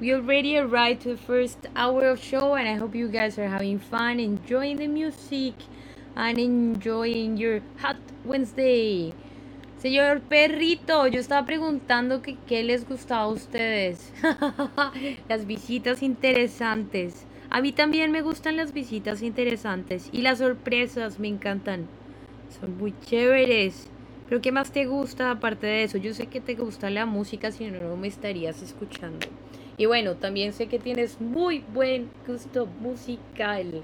We 0.00 0.14
already 0.14 0.56
arrived 0.56 1.02
to 1.02 1.10
the 1.10 1.18
first 1.18 1.58
hour 1.76 2.06
of 2.06 2.18
show, 2.18 2.54
and 2.54 2.66
I 2.66 2.74
hope 2.76 2.94
you 2.94 3.08
guys 3.08 3.38
are 3.38 3.48
having 3.48 3.78
fun, 3.78 4.20
enjoying 4.20 4.78
the 4.78 4.86
music, 4.86 5.52
and 6.16 6.38
enjoying 6.38 7.36
your 7.36 7.60
Hot 7.82 7.98
Wednesday. 8.24 9.12
Señor 9.82 10.22
Perrito, 10.22 11.06
yo 11.06 11.20
estaba 11.20 11.46
preguntando 11.46 12.22
qué 12.22 12.64
les 12.64 12.88
gustaba 12.88 13.24
a 13.24 13.28
ustedes. 13.28 14.12
las 15.28 15.46
visitas 15.46 16.02
interesantes. 16.02 17.26
A 17.50 17.60
mí 17.60 17.72
también 17.72 18.12
me 18.12 18.22
gustan 18.22 18.56
las 18.56 18.72
visitas 18.72 19.20
interesantes 19.20 20.08
y 20.10 20.22
las 20.22 20.38
sorpresas 20.38 21.18
me 21.18 21.28
encantan. 21.28 21.86
Son 22.60 22.76
muy 22.78 22.94
chéveres. 23.06 23.88
Pero 24.28 24.40
¿qué 24.40 24.52
más 24.52 24.72
te 24.72 24.86
gusta 24.86 25.30
aparte 25.30 25.66
de 25.66 25.84
eso? 25.84 25.98
Yo 25.98 26.14
sé 26.14 26.26
que 26.26 26.40
te 26.40 26.54
gusta 26.54 26.90
la 26.90 27.06
música, 27.06 27.52
si 27.52 27.66
no, 27.70 27.80
no 27.80 27.96
me 27.96 28.08
estarías 28.08 28.62
escuchando. 28.62 29.26
Y 29.76 29.86
bueno, 29.86 30.16
también 30.16 30.52
sé 30.52 30.66
que 30.66 30.78
tienes 30.78 31.20
muy 31.20 31.60
buen 31.72 32.08
gusto 32.26 32.66
musical 32.80 33.82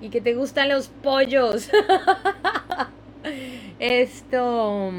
y 0.00 0.08
que 0.08 0.20
te 0.20 0.34
gustan 0.34 0.70
los 0.70 0.88
pollos. 0.88 1.70
Esto. 3.78 4.90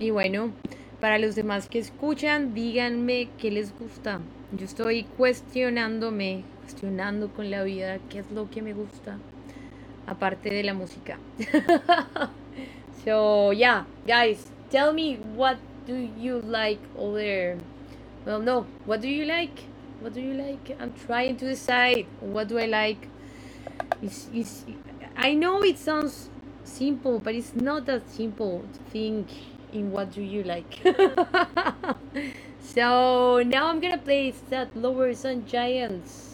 Y 0.00 0.10
bueno, 0.10 0.52
para 1.00 1.18
los 1.18 1.34
demás 1.34 1.68
que 1.68 1.78
escuchan, 1.78 2.54
díganme 2.54 3.28
qué 3.38 3.50
les 3.50 3.76
gusta. 3.78 4.20
Yo 4.52 4.64
estoy 4.64 5.04
cuestionándome, 5.04 6.44
cuestionando 6.60 7.28
con 7.28 7.50
la 7.50 7.62
vida 7.62 7.98
qué 8.08 8.20
es 8.20 8.30
lo 8.30 8.50
que 8.50 8.62
me 8.62 8.72
gusta, 8.72 9.18
aparte 10.06 10.50
de 10.50 10.62
la 10.62 10.74
música. 10.74 11.18
so, 13.04 13.52
yeah, 13.52 13.84
guys, 14.06 14.46
tell 14.70 14.92
me 14.92 15.16
what 15.34 15.58
do 15.86 16.08
you 16.18 16.40
like 16.40 16.80
over? 16.96 17.58
Well, 18.24 18.40
no, 18.40 18.66
what 18.86 19.00
do 19.00 19.08
you 19.08 19.24
like? 19.24 19.64
What 20.00 20.14
do 20.14 20.20
you 20.20 20.34
like? 20.34 20.76
I'm 20.80 20.92
trying 21.06 21.36
to 21.38 21.46
decide 21.46 22.06
what 22.20 22.48
do 22.48 22.58
I 22.58 22.66
like. 22.66 23.08
It's, 24.02 24.28
it's, 24.32 24.64
I 25.16 25.34
know 25.34 25.62
it 25.62 25.78
sounds 25.78 26.30
simple, 26.64 27.18
but 27.18 27.34
it's 27.34 27.54
not 27.54 27.86
that 27.86 28.08
simple 28.10 28.64
to 28.72 28.78
think 28.90 29.28
in 29.72 29.90
what 29.92 30.12
do 30.12 30.22
you 30.22 30.42
like. 30.42 30.80
so 32.60 33.42
now 33.44 33.68
I'm 33.68 33.80
gonna 33.80 33.98
play 33.98 34.32
that 34.50 34.76
Lower 34.76 35.12
Sun 35.14 35.46
Giants. 35.46 36.33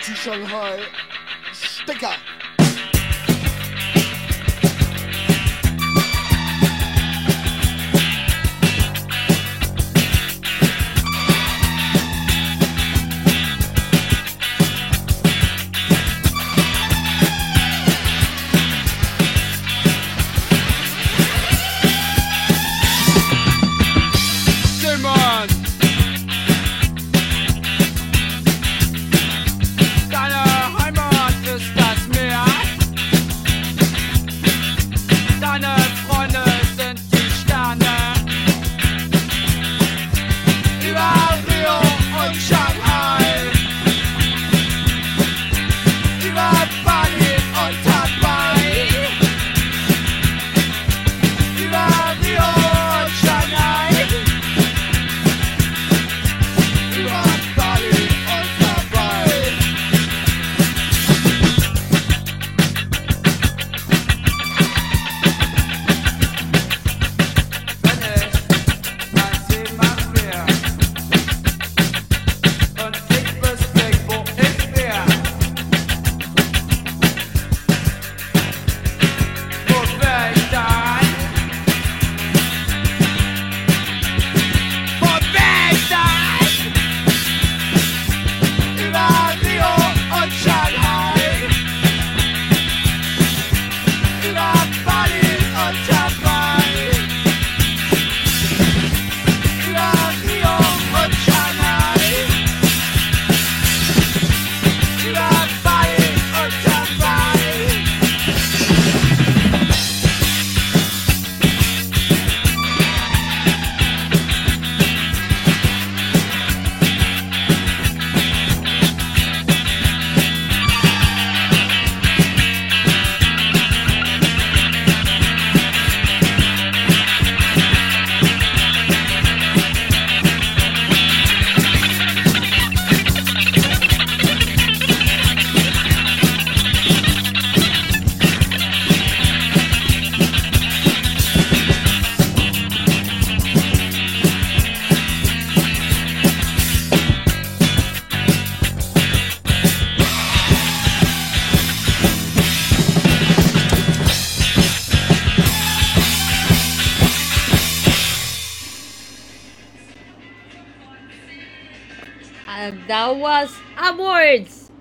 Into 0.00 0.14
Shanghai 0.14 0.82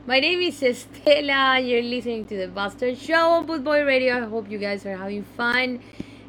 My 0.10 0.20
name 0.20 0.42
is 0.42 0.60
Estela. 0.62 1.64
You're 1.64 1.84
listening 1.84 2.26
to 2.26 2.36
the 2.36 2.48
Buster 2.48 2.96
Show 2.96 3.30
on 3.30 3.46
Bootboy 3.46 3.86
Radio. 3.86 4.18
I 4.18 4.28
hope 4.28 4.50
you 4.50 4.58
guys 4.58 4.84
are 4.88 4.98
having 4.98 5.24
fun, 5.38 5.82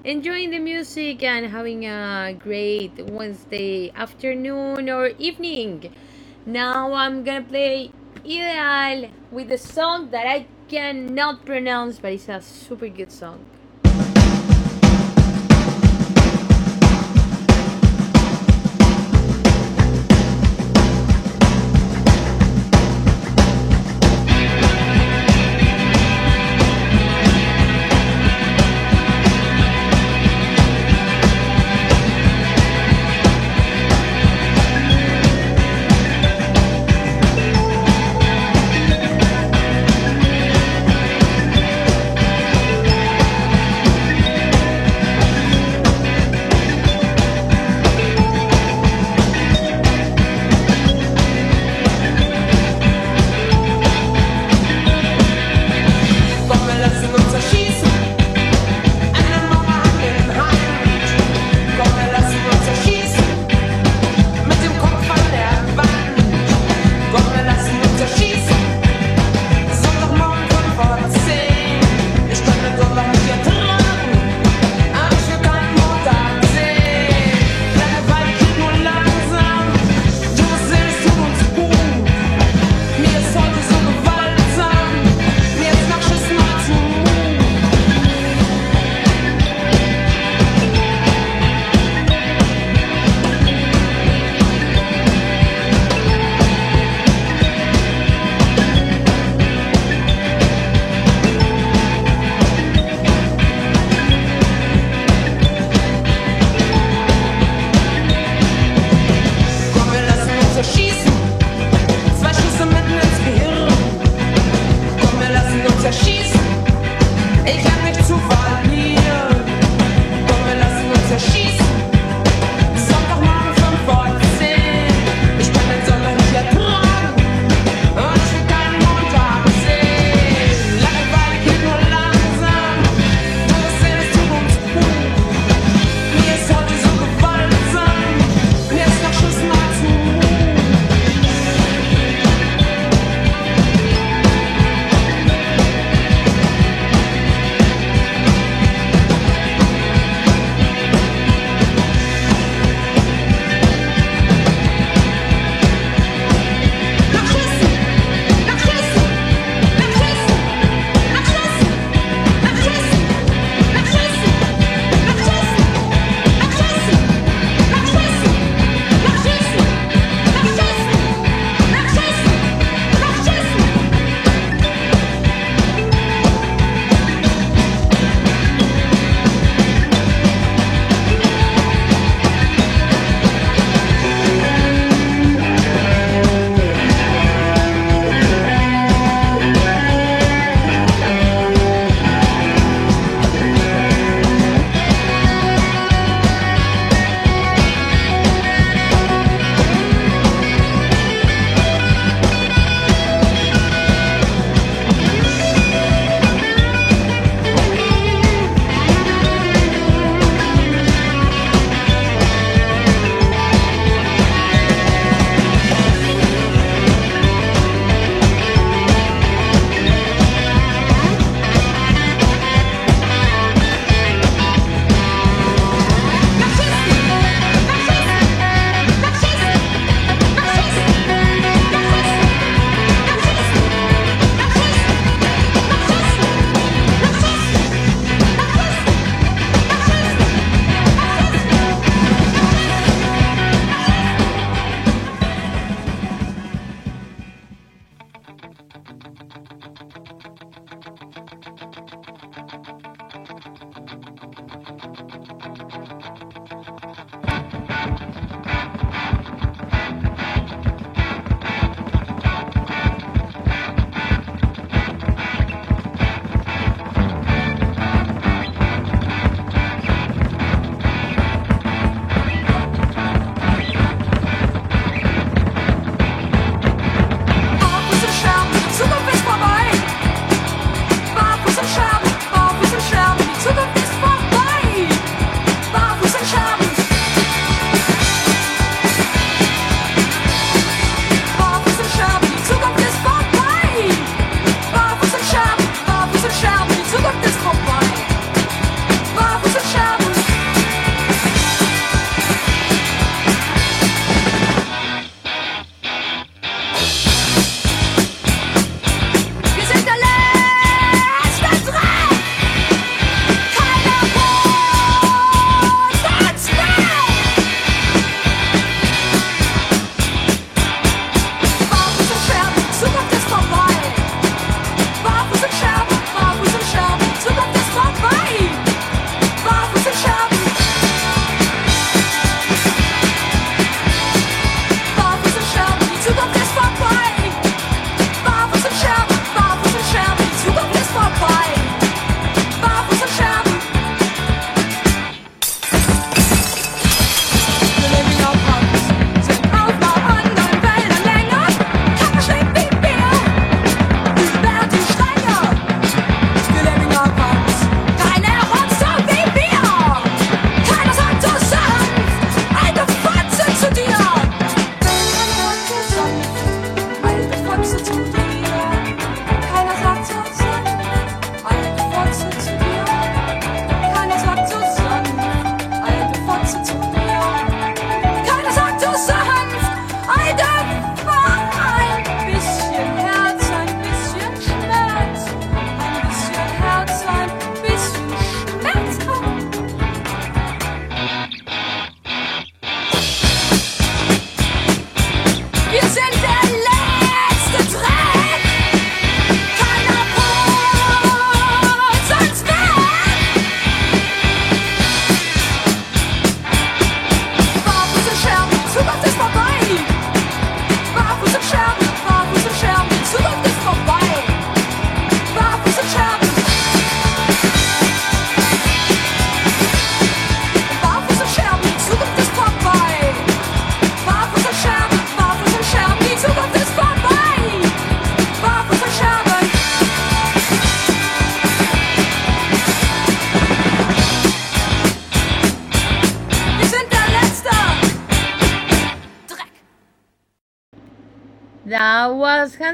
enjoying 0.04 0.50
the 0.50 0.58
music, 0.58 1.22
and 1.22 1.46
having 1.46 1.86
a 1.86 2.36
great 2.38 2.92
Wednesday 3.10 3.90
afternoon 3.92 4.90
or 4.90 5.06
evening. 5.18 5.90
Now 6.44 6.92
I'm 6.92 7.24
gonna 7.24 7.40
play 7.40 7.90
Ideal 8.18 9.08
with 9.30 9.48
the 9.48 9.56
song 9.56 10.10
that 10.10 10.26
I 10.26 10.44
cannot 10.68 11.46
pronounce, 11.46 12.00
but 12.00 12.12
it's 12.12 12.28
a 12.28 12.42
super 12.42 12.88
good 12.88 13.10
song. 13.10 13.46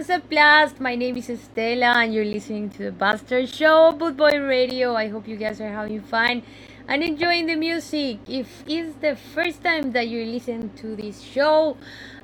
Was 0.09 0.23
blast? 0.29 0.81
My 0.81 0.95
name 0.95 1.17
is 1.17 1.27
Estela, 1.27 1.97
and 1.97 2.15
you're 2.15 2.25
listening 2.25 2.71
to 2.71 2.85
the 2.85 2.93
Buster 2.93 3.45
Show, 3.45 3.93
Bootboy 3.93 4.47
Radio. 4.49 4.95
I 4.95 5.09
hope 5.09 5.27
you 5.27 5.37
guys 5.37 5.61
are 5.61 5.73
having 5.73 6.01
fun 6.01 6.43
and 6.87 7.03
enjoying 7.03 7.47
the 7.47 7.57
music. 7.57 8.19
If 8.29 8.63
it's 8.69 8.95
the 9.01 9.17
first 9.17 9.65
time 9.65 9.91
that 9.93 10.07
you 10.07 10.25
listen 10.25 10.71
to 10.77 10.95
this 10.95 11.21
show, 11.21 11.77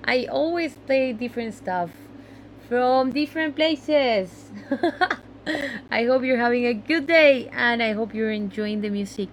I 0.04 0.26
always 0.26 0.76
play 0.86 1.12
different 1.12 1.54
stuff 1.54 1.90
from 2.68 3.10
different 3.10 3.56
places. 3.56 4.52
I 5.90 6.04
hope 6.04 6.22
you're 6.22 6.38
having 6.38 6.66
a 6.66 6.74
good 6.74 7.08
day, 7.08 7.48
and 7.52 7.82
I 7.82 7.94
hope 7.94 8.14
you're 8.14 8.30
enjoying 8.30 8.82
the 8.82 8.90
music. 8.90 9.30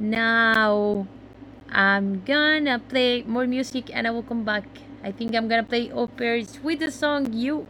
Now, 0.00 1.06
I'm 1.70 2.24
gonna 2.24 2.80
play 2.80 3.22
more 3.22 3.46
music 3.46 3.94
and 3.94 4.08
I 4.08 4.10
will 4.10 4.24
come 4.24 4.42
back. 4.42 4.66
I 5.04 5.10
think 5.10 5.34
I'm 5.34 5.48
gonna 5.48 5.64
play 5.64 5.90
operas 5.90 6.60
with 6.62 6.78
the 6.78 6.90
song 6.90 7.32
You. 7.32 7.66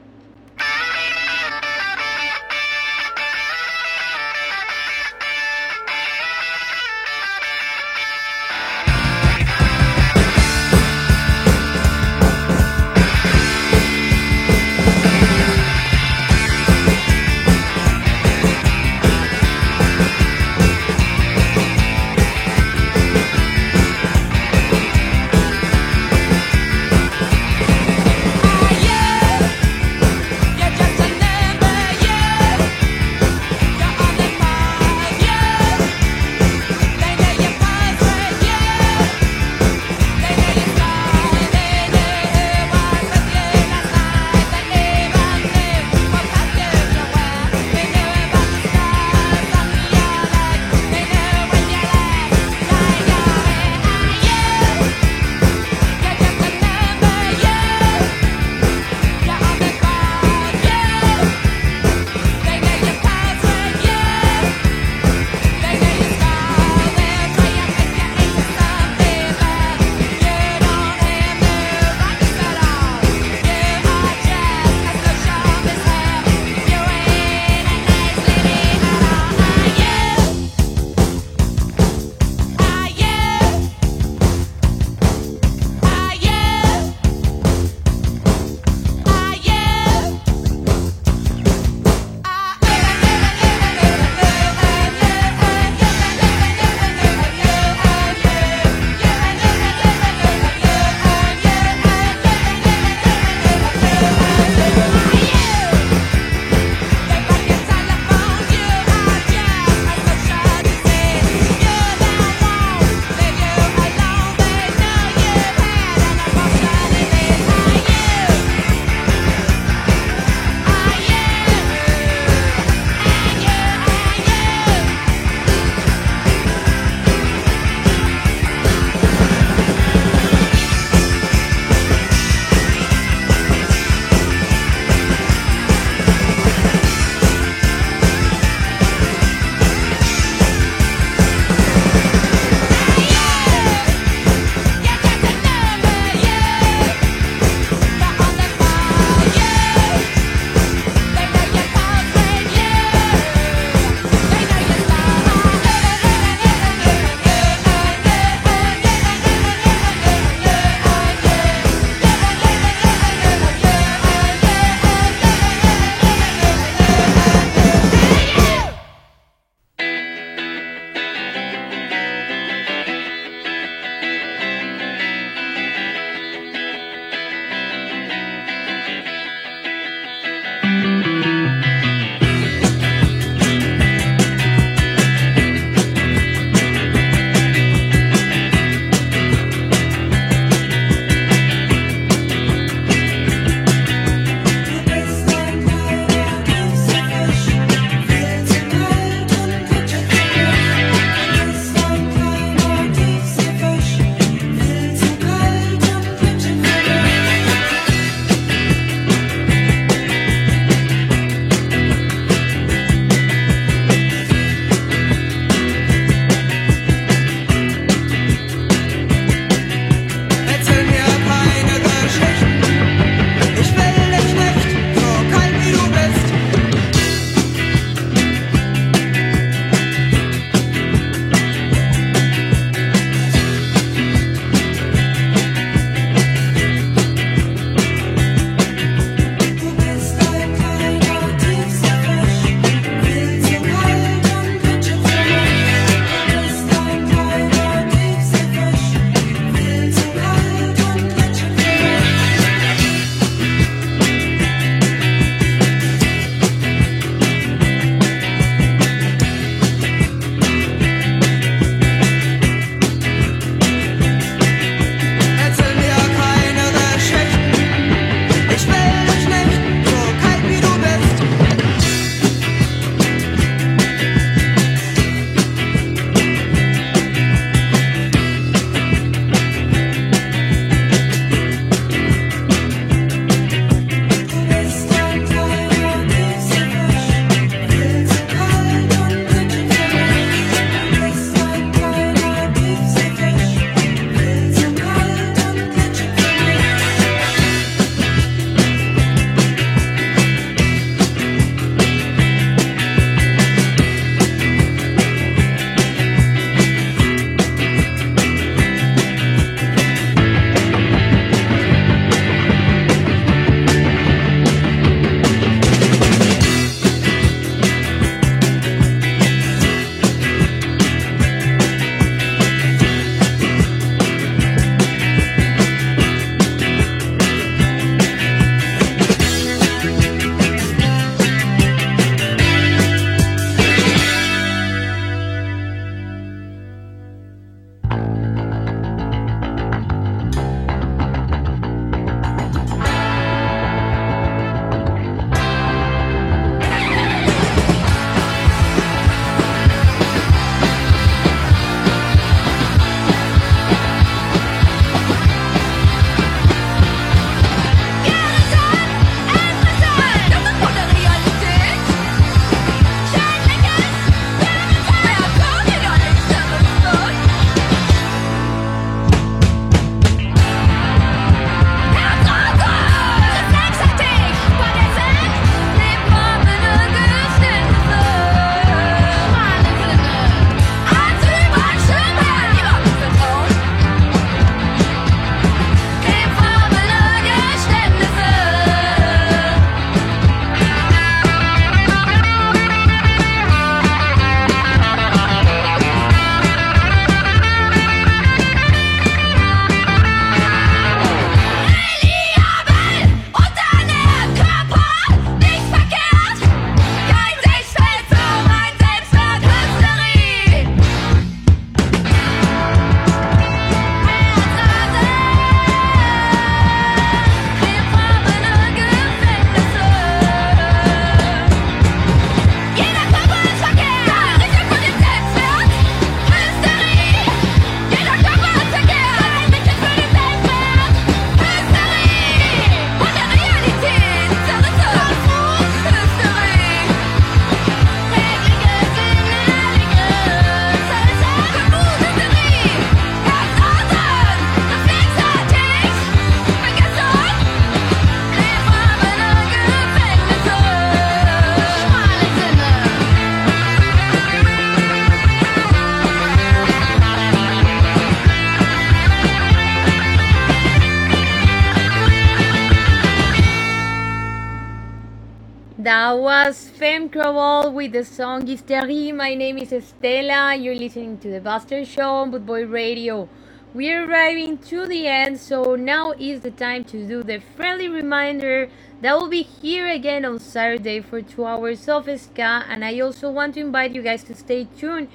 With 467.15 467.93
the 467.93 468.05
song 468.07 468.47
Hysterie. 468.47 469.15
My 469.15 469.35
name 469.35 469.59
is 469.59 469.71
Estela. 469.71 470.59
You're 470.59 470.75
listening 470.75 471.19
to 471.19 471.29
the 471.29 471.41
Buster 471.41 471.85
Show 471.85 472.09
on 472.09 472.33
Bootboy 472.33 472.73
Radio. 472.73 473.29
We're 473.75 474.09
arriving 474.09 474.57
to 474.69 474.87
the 474.87 475.07
end, 475.07 475.39
so 475.39 475.77
now 475.77 476.13
is 476.13 476.41
the 476.41 476.51
time 476.51 476.85
to 476.85 477.07
do 477.07 477.23
the 477.23 477.39
friendly 477.39 477.87
reminder 477.87 478.71
that 479.03 479.15
we'll 479.15 479.29
be 479.29 479.43
here 479.43 479.87
again 479.89 480.25
on 480.25 480.39
Saturday 480.39 481.01
for 481.01 481.21
two 481.21 481.45
hours 481.45 481.87
of 481.87 482.09
ska. 482.19 482.65
And 482.67 482.83
I 482.83 482.99
also 483.01 483.31
want 483.31 483.55
to 483.55 483.61
invite 483.61 483.95
you 483.95 484.01
guys 484.01 484.25
to 484.25 484.35
stay 484.35 484.65
tuned 484.65 485.09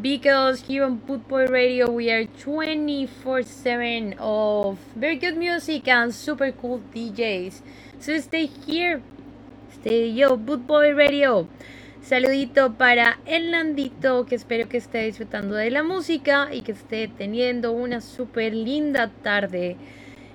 because 0.00 0.62
here 0.68 0.84
on 0.84 1.00
Bootboy 1.00 1.50
Radio 1.50 1.90
we 1.90 2.12
are 2.12 2.26
24 2.26 3.42
7 3.42 4.14
of 4.20 4.78
very 4.94 5.16
good 5.16 5.36
music 5.36 5.88
and 5.88 6.14
super 6.14 6.52
cool 6.52 6.80
DJs. 6.94 7.60
So 7.98 8.20
stay 8.20 8.46
here, 8.46 9.02
stay 9.80 10.14
yo, 10.14 10.36
Bootboy 10.36 10.92
Radio. 10.92 11.48
Saludito 12.02 12.74
para 12.74 13.18
el 13.24 13.50
Landito, 13.50 14.26
que 14.26 14.34
espero 14.34 14.68
que 14.68 14.76
esté 14.76 15.06
disfrutando 15.06 15.54
de 15.54 15.70
la 15.70 15.82
música 15.82 16.48
y 16.52 16.60
que 16.60 16.72
esté 16.72 17.08
teniendo 17.08 17.72
una 17.72 18.02
súper 18.02 18.52
linda 18.52 19.10
tarde. 19.22 19.78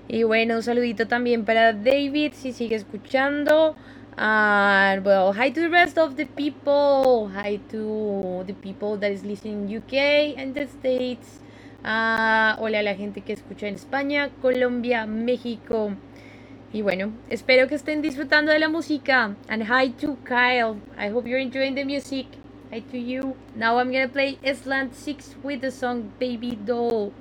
Y 0.07 0.23
bueno, 0.23 0.55
un 0.55 0.63
saludito 0.63 1.07
también 1.07 1.45
para 1.45 1.73
David, 1.73 2.33
si 2.33 2.53
sigue 2.53 2.75
escuchando. 2.75 3.75
And 4.17 5.05
well, 5.05 5.31
hi 5.33 5.51
to 5.51 5.61
the 5.61 5.69
rest 5.69 5.99
of 5.99 6.15
the 6.15 6.25
people. 6.25 7.29
Hi 7.35 7.59
to 7.69 8.43
the 8.47 8.53
people 8.53 8.97
that 8.99 9.11
is 9.11 9.23
listening 9.23 9.69
in 9.69 9.77
UK 9.77 10.39
and 10.39 10.55
the 10.55 10.65
States. 10.65 11.41
Ah, 11.83 12.55
hola 12.59 12.79
a 12.79 12.83
la 12.83 12.95
gente 12.95 13.21
que 13.21 13.33
escucha 13.33 13.67
en 13.67 13.75
España, 13.75 14.29
Colombia, 14.41 15.05
México. 15.05 15.91
Y 16.75 16.81
bueno, 16.81 17.13
espero 17.29 17.69
que 17.69 17.75
estén 17.75 18.01
disfrutando 18.01 18.51
de 18.51 18.59
la 18.59 18.67
música. 18.67 19.37
And 19.47 19.63
hi 19.63 19.91
to 19.91 20.17
Kyle. 20.25 20.75
I 20.99 21.09
hope 21.09 21.25
you're 21.25 21.41
enjoying 21.41 21.73
the 21.73 21.85
music. 21.85 22.25
Hi 22.69 22.81
to 22.81 22.97
you. 22.97 23.37
Now 23.55 23.79
I'm 23.79 23.93
gonna 23.93 24.09
play 24.09 24.37
Island 24.43 24.93
6 24.93 25.37
with 25.41 25.61
the 25.61 25.71
song 25.71 26.11
Baby 26.19 26.57
Doll. 26.65 27.13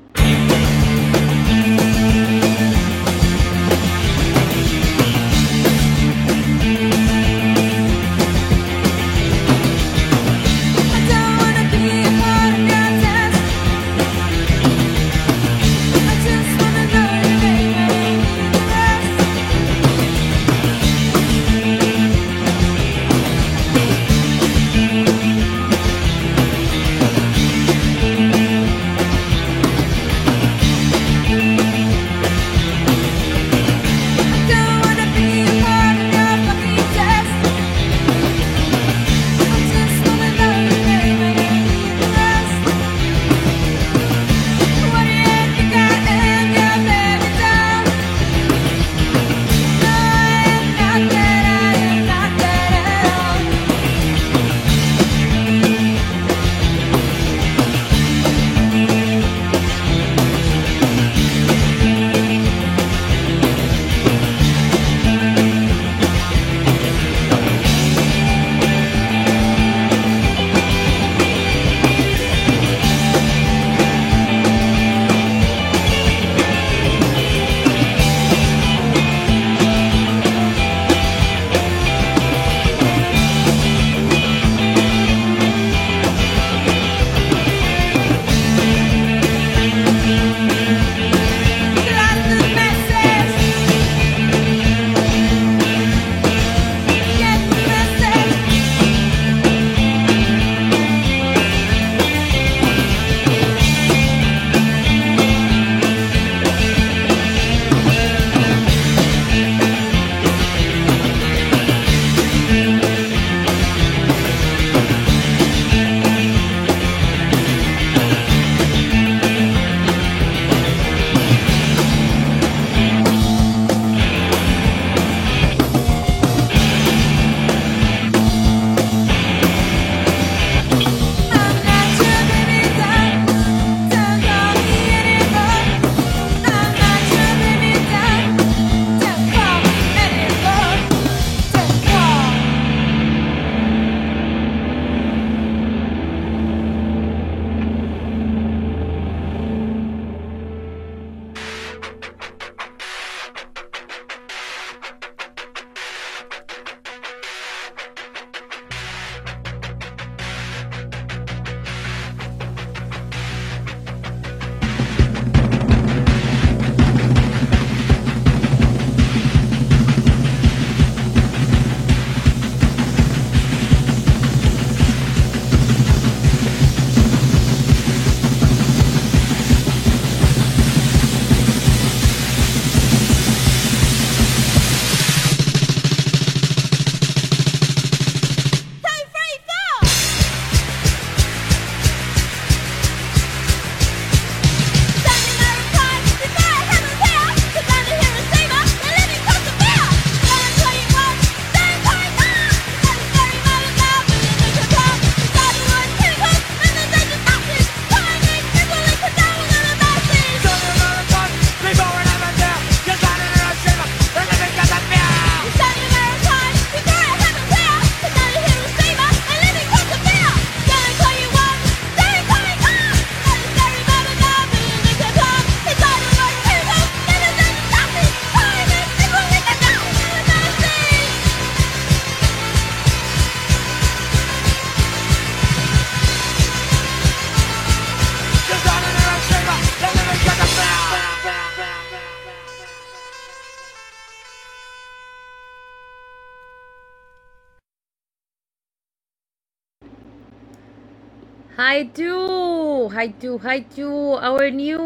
Hi 251.74 251.82
to, 251.98 252.88
hi 252.90 253.08
to, 253.18 253.38
hi 253.38 253.58
to 253.74 254.14
our 254.22 254.48
new 254.48 254.78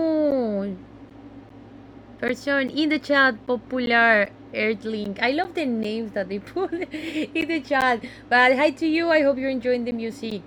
person 2.16 2.70
in 2.70 2.89
the 2.89 2.98
chat, 2.98 3.47
popular 3.47 4.31
Earthlink. 4.55 5.20
I 5.20 5.32
love 5.32 5.52
the 5.52 5.66
names 5.66 6.12
that 6.12 6.31
they 6.31 6.39
put 6.55 6.73
in 6.73 7.48
the 7.48 7.60
chat. 7.60 8.02
But 8.31 8.56
hi 8.56 8.70
to 8.70 8.86
you. 8.86 9.10
I 9.10 9.20
hope 9.20 9.36
you're 9.36 9.51
enjoying 9.51 9.85
the 9.85 9.93
music. 9.93 10.40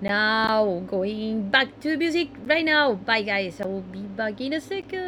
Now 0.00 0.80
going 0.88 1.50
back 1.50 1.78
to 1.80 1.90
the 1.90 1.98
music 1.98 2.30
right 2.46 2.64
now. 2.64 2.94
Bye 2.94 3.20
guys. 3.20 3.60
I 3.60 3.66
will 3.66 3.84
be 3.84 4.00
back 4.00 4.40
in 4.40 4.54
a 4.54 4.62
second. 4.62 4.99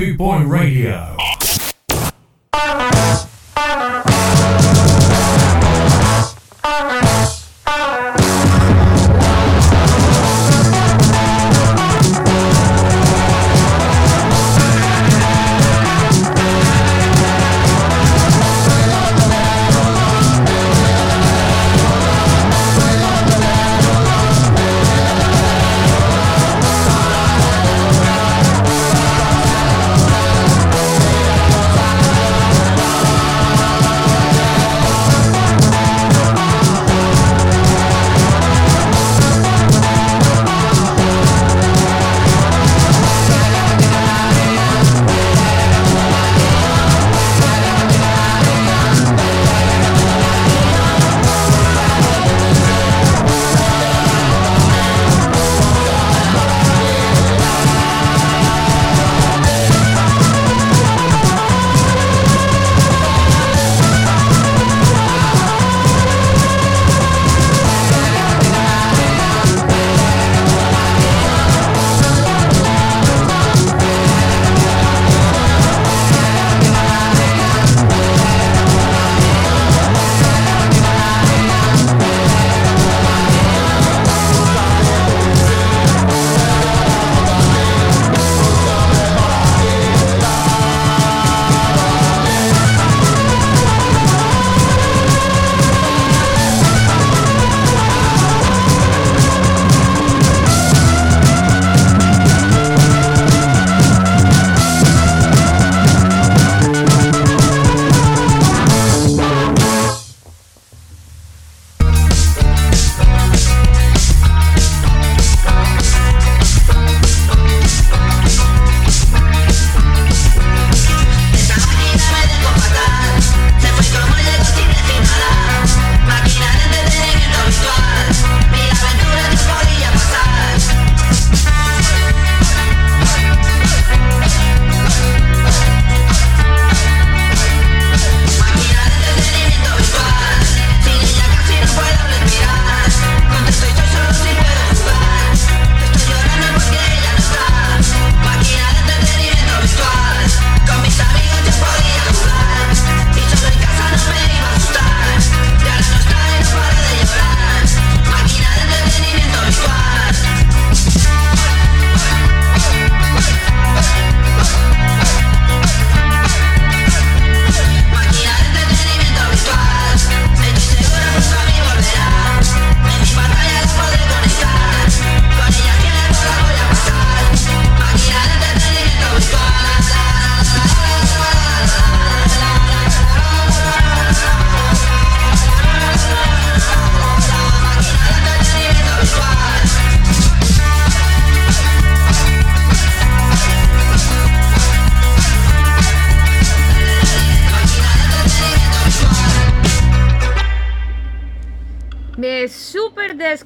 Bootboy 0.00 0.48
Radio. 0.48 1.09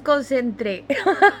Desconcentré. 0.05 0.85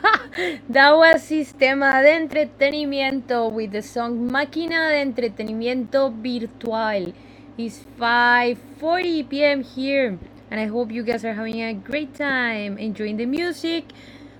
that 0.69 0.97
was 0.97 1.21
Sistema 1.21 2.01
de 2.01 2.15
Entretenimiento 2.15 3.51
with 3.51 3.71
the 3.71 3.81
song 3.81 4.29
Máquina 4.29 4.89
de 4.89 5.01
Entretenimiento 5.01 6.11
Virtual. 6.11 7.13
It's 7.57 7.85
5:40 7.99 9.29
p.m. 9.29 9.63
here, 9.63 10.17
and 10.49 10.59
I 10.59 10.65
hope 10.65 10.91
you 10.91 11.03
guys 11.03 11.23
are 11.23 11.33
having 11.33 11.61
a 11.61 11.73
great 11.73 12.15
time 12.15 12.77
enjoying 12.77 13.17
the 13.17 13.25
music. 13.25 13.85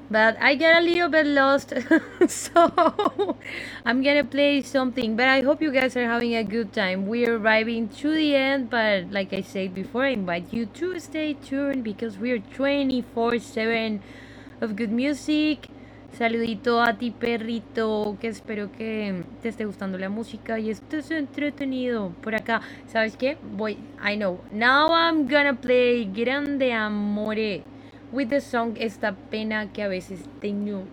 But 0.09 0.37
I 0.39 0.53
got 0.55 0.77
a 0.77 0.85
little 0.85 1.09
bit 1.09 1.25
lost, 1.25 1.73
so 2.27 3.37
I'm 3.85 4.03
gonna 4.03 4.23
play 4.23 4.61
something. 4.61 5.15
But 5.15 5.27
I 5.27 5.41
hope 5.41 5.63
you 5.63 5.71
guys 5.71 5.97
are 5.97 6.05
having 6.05 6.35
a 6.35 6.43
good 6.43 6.73
time. 6.73 7.07
We're 7.07 7.37
arriving 7.37 7.89
to 8.01 8.13
the 8.13 8.35
end, 8.35 8.69
but 8.69 9.11
like 9.11 9.33
I 9.33 9.41
said 9.41 9.73
before, 9.73 10.05
I 10.05 10.09
invite 10.09 10.53
you 10.53 10.67
to 10.67 10.99
stay 10.99 11.33
tuned 11.33 11.83
because 11.83 12.19
we're 12.19 12.37
24 12.37 13.39
7 13.39 14.03
of 14.61 14.75
good 14.75 14.91
music. 14.91 15.69
Saludito 16.13 16.81
a 16.81 16.93
ti, 16.93 17.11
perrito, 17.11 18.15
que 18.21 18.27
espero 18.29 18.71
que 18.71 19.23
te 19.41 19.49
esté 19.49 19.65
gustando 19.65 19.97
la 19.97 20.07
música 20.09 20.59
y 20.59 20.69
estés 20.69 21.09
entretenido 21.11 22.13
por 22.21 22.35
acá. 22.35 22.61
¿Sabes 22.87 23.17
qué? 23.17 23.37
Voy, 23.57 23.79
I 24.01 24.15
know. 24.15 24.39
Now 24.51 24.93
I'm 24.93 25.27
gonna 25.27 25.55
play 25.55 26.05
Grande 26.05 26.71
Amore 26.71 27.74
with 28.15 28.29
the 28.29 28.39
song 28.39 28.77
Esta 28.79 29.13
pena 29.29 29.71
que 29.73 29.83
a 29.83 29.89
veces 29.89 30.21
tengo. 30.39 30.85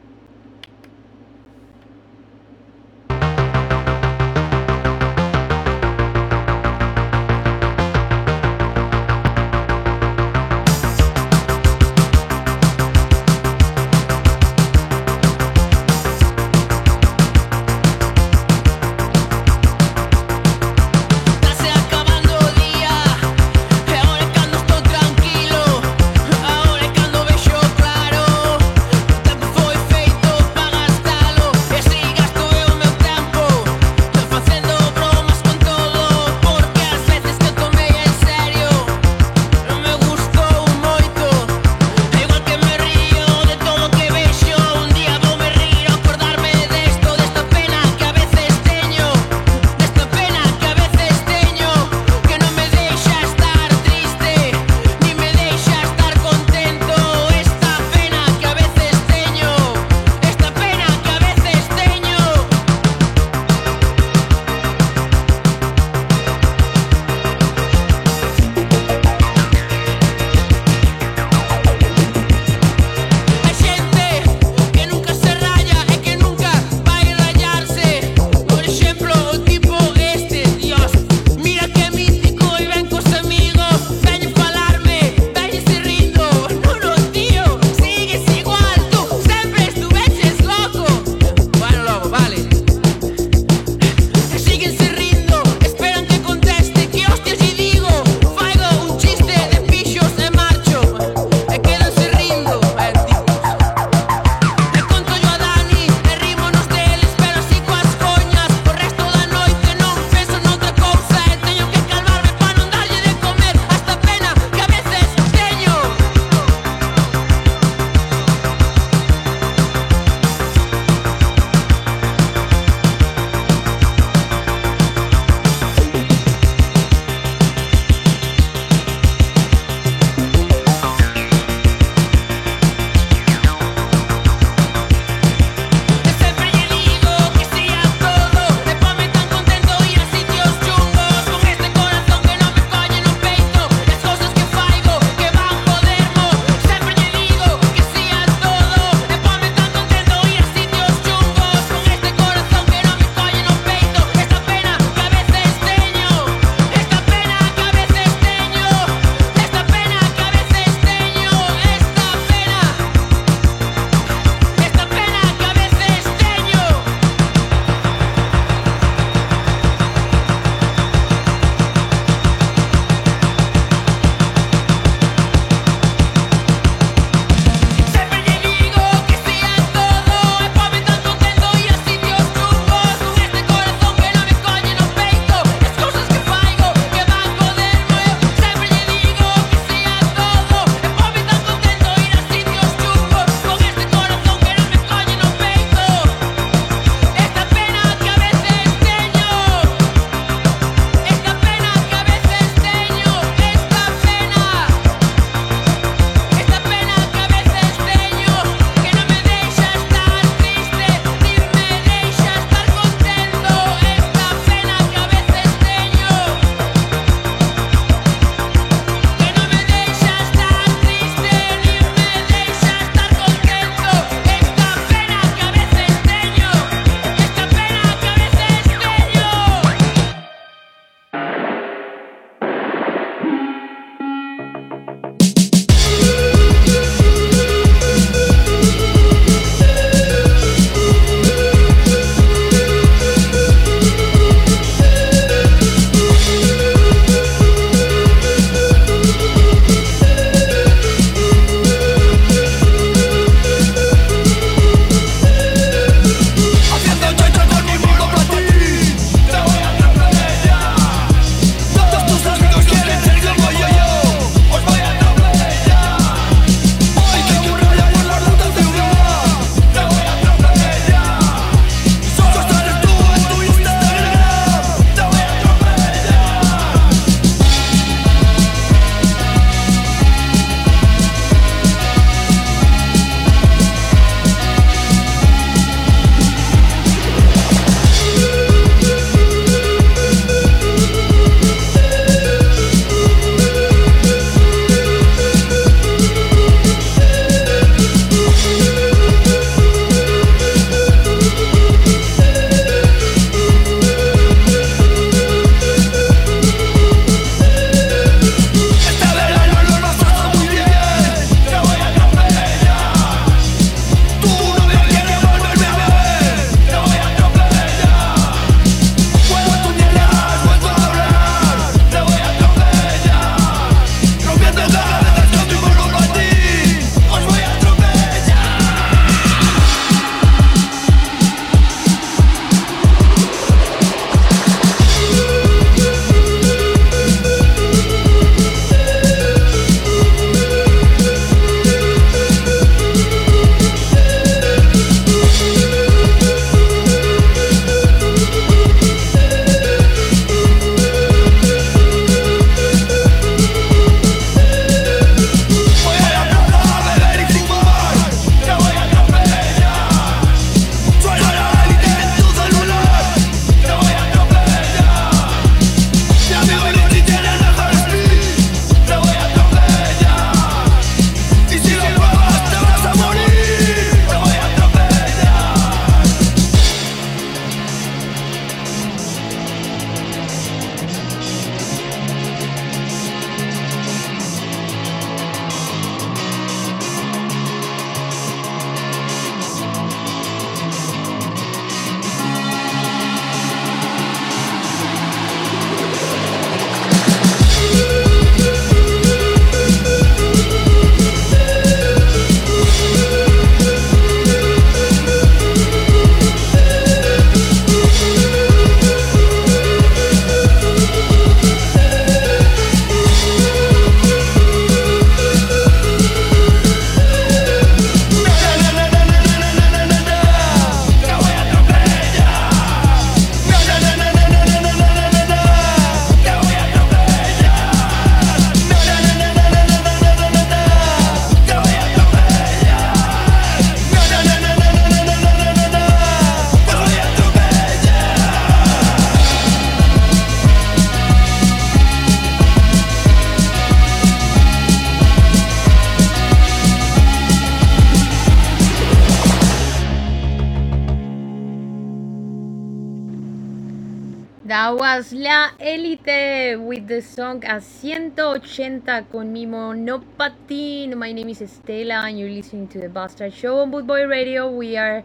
Song 457.32 457.44
A 457.46 457.60
180 457.60 459.04
con 459.10 459.32
mi 459.32 459.46
monopatín. 459.46 460.98
My 460.98 461.12
name 461.12 461.30
is 461.30 461.40
Estela 461.40 462.04
and 462.04 462.18
you're 462.18 462.28
listening 462.28 462.68
to 462.68 462.78
the 462.78 462.90
Bastard 462.90 463.32
Show 463.32 463.60
on 463.62 463.70
Bootboy 463.70 464.06
Radio. 464.06 464.50
We 464.50 464.76
are 464.76 465.02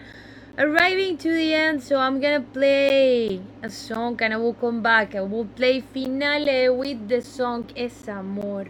arriving 0.58 1.18
to 1.20 1.32
the 1.32 1.54
end, 1.54 1.82
so 1.82 1.98
I'm 1.98 2.20
gonna 2.20 2.42
play 2.42 3.40
a 3.64 3.70
song 3.70 4.22
and 4.22 4.34
I 4.34 4.38
will 4.38 4.56
come 4.56 4.82
back. 4.82 5.16
I 5.16 5.22
will 5.22 5.46
play 5.46 5.80
Finale 5.80 6.68
with 6.70 7.08
the 7.08 7.22
song 7.22 7.66
Es 7.78 8.10
Amor. 8.10 8.68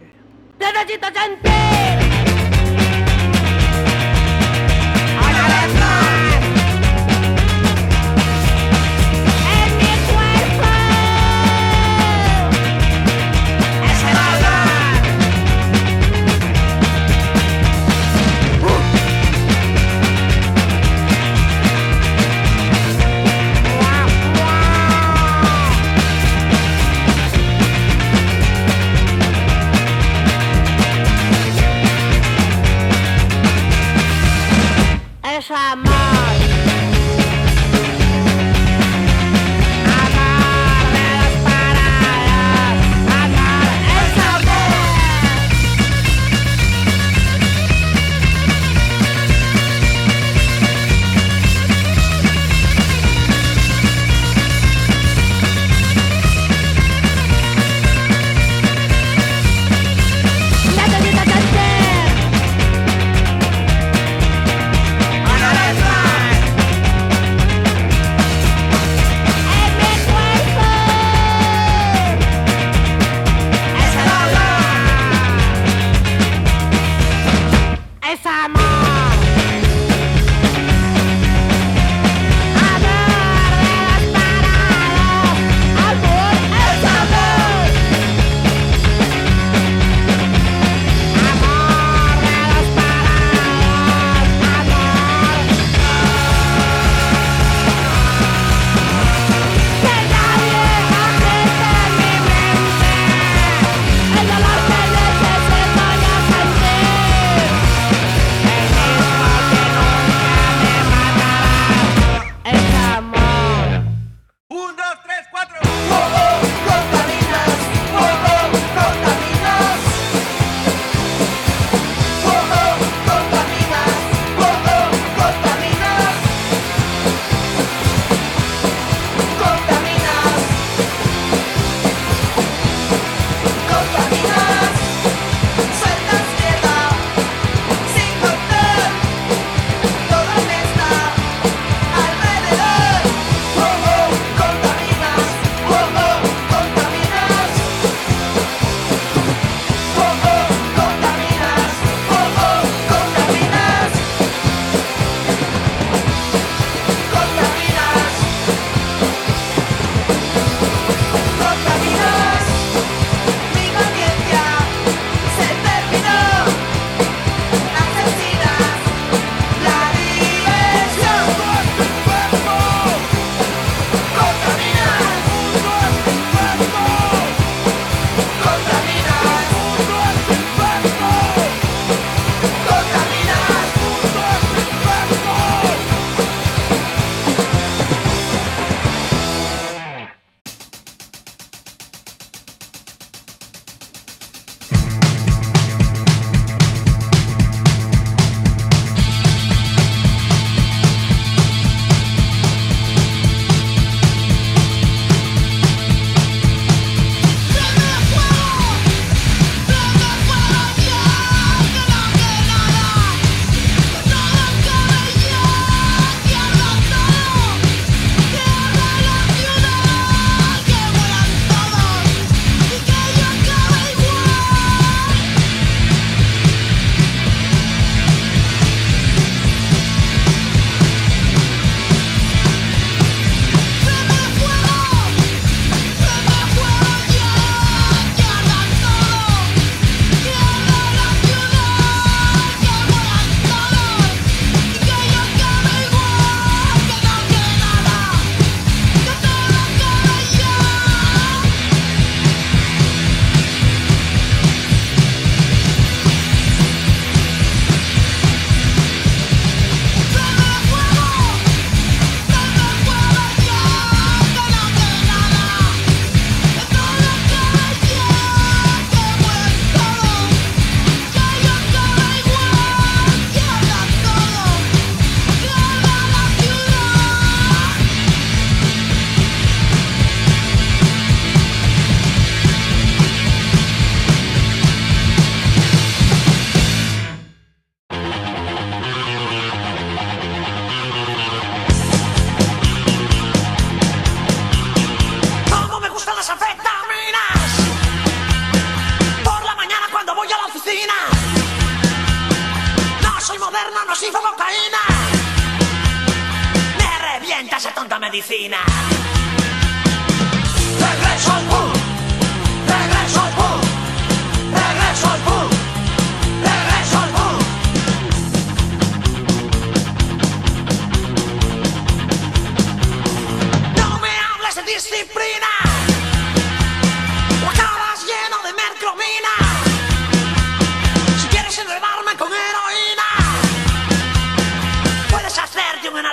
Necesito 0.60 1.08
sentir 1.12 2.28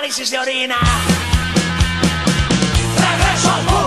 análisis 0.06 0.30
de 0.30 0.38
orina. 0.38 0.76
Regreso 2.96 3.52
al 3.52 3.66
pool. 3.66 3.85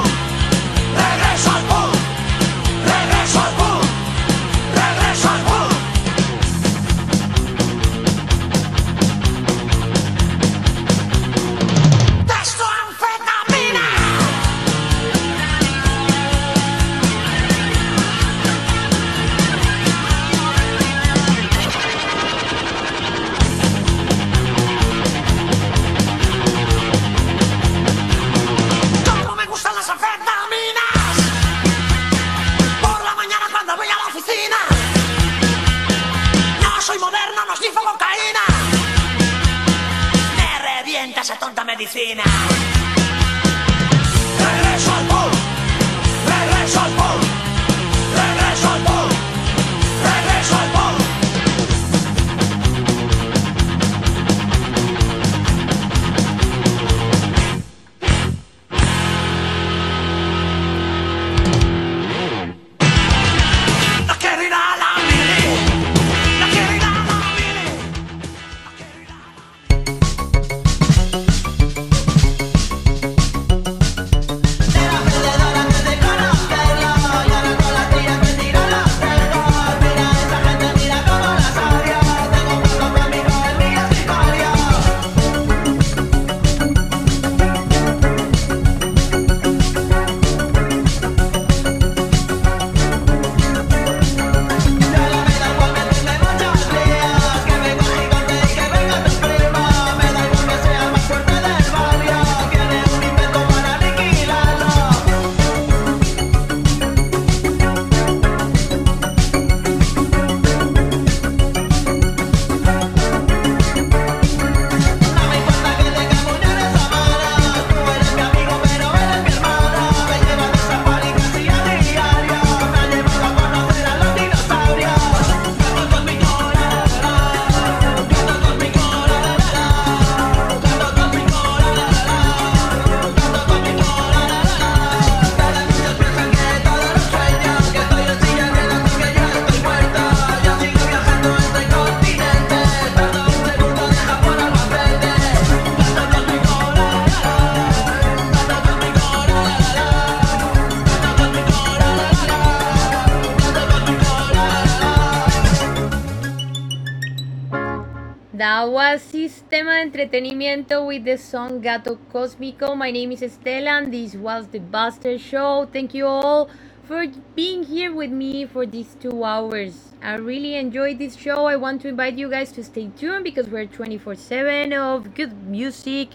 The 161.10 161.18
song 161.18 161.60
Gato 161.60 161.98
Cósmico. 162.14 162.78
My 162.78 162.92
name 162.92 163.12
is 163.12 163.22
Estela 163.22 163.82
and 163.82 163.92
this 163.92 164.14
was 164.14 164.46
the 164.50 164.60
Buster 164.60 165.18
Show. 165.18 165.68
Thank 165.74 165.96
you 165.96 166.06
all 166.06 166.52
for 166.84 167.08
being 167.36 167.64
here 167.64 167.92
with 167.92 168.12
me 168.12 168.46
for 168.46 168.68
these 168.68 168.96
two 169.02 169.24
hours. 169.24 169.92
I 170.04 170.18
really 170.18 170.54
enjoyed 170.54 171.00
this 171.00 171.16
show. 171.16 171.48
I 171.48 171.56
want 171.56 171.82
to 171.82 171.88
invite 171.88 172.20
you 172.20 172.30
guys 172.30 172.52
to 172.52 172.64
stay 172.64 172.92
tuned 172.96 173.24
because 173.24 173.48
we're 173.48 173.66
24 173.66 174.14
7 174.14 174.72
of 174.74 175.16
good 175.16 175.34
music 175.48 176.10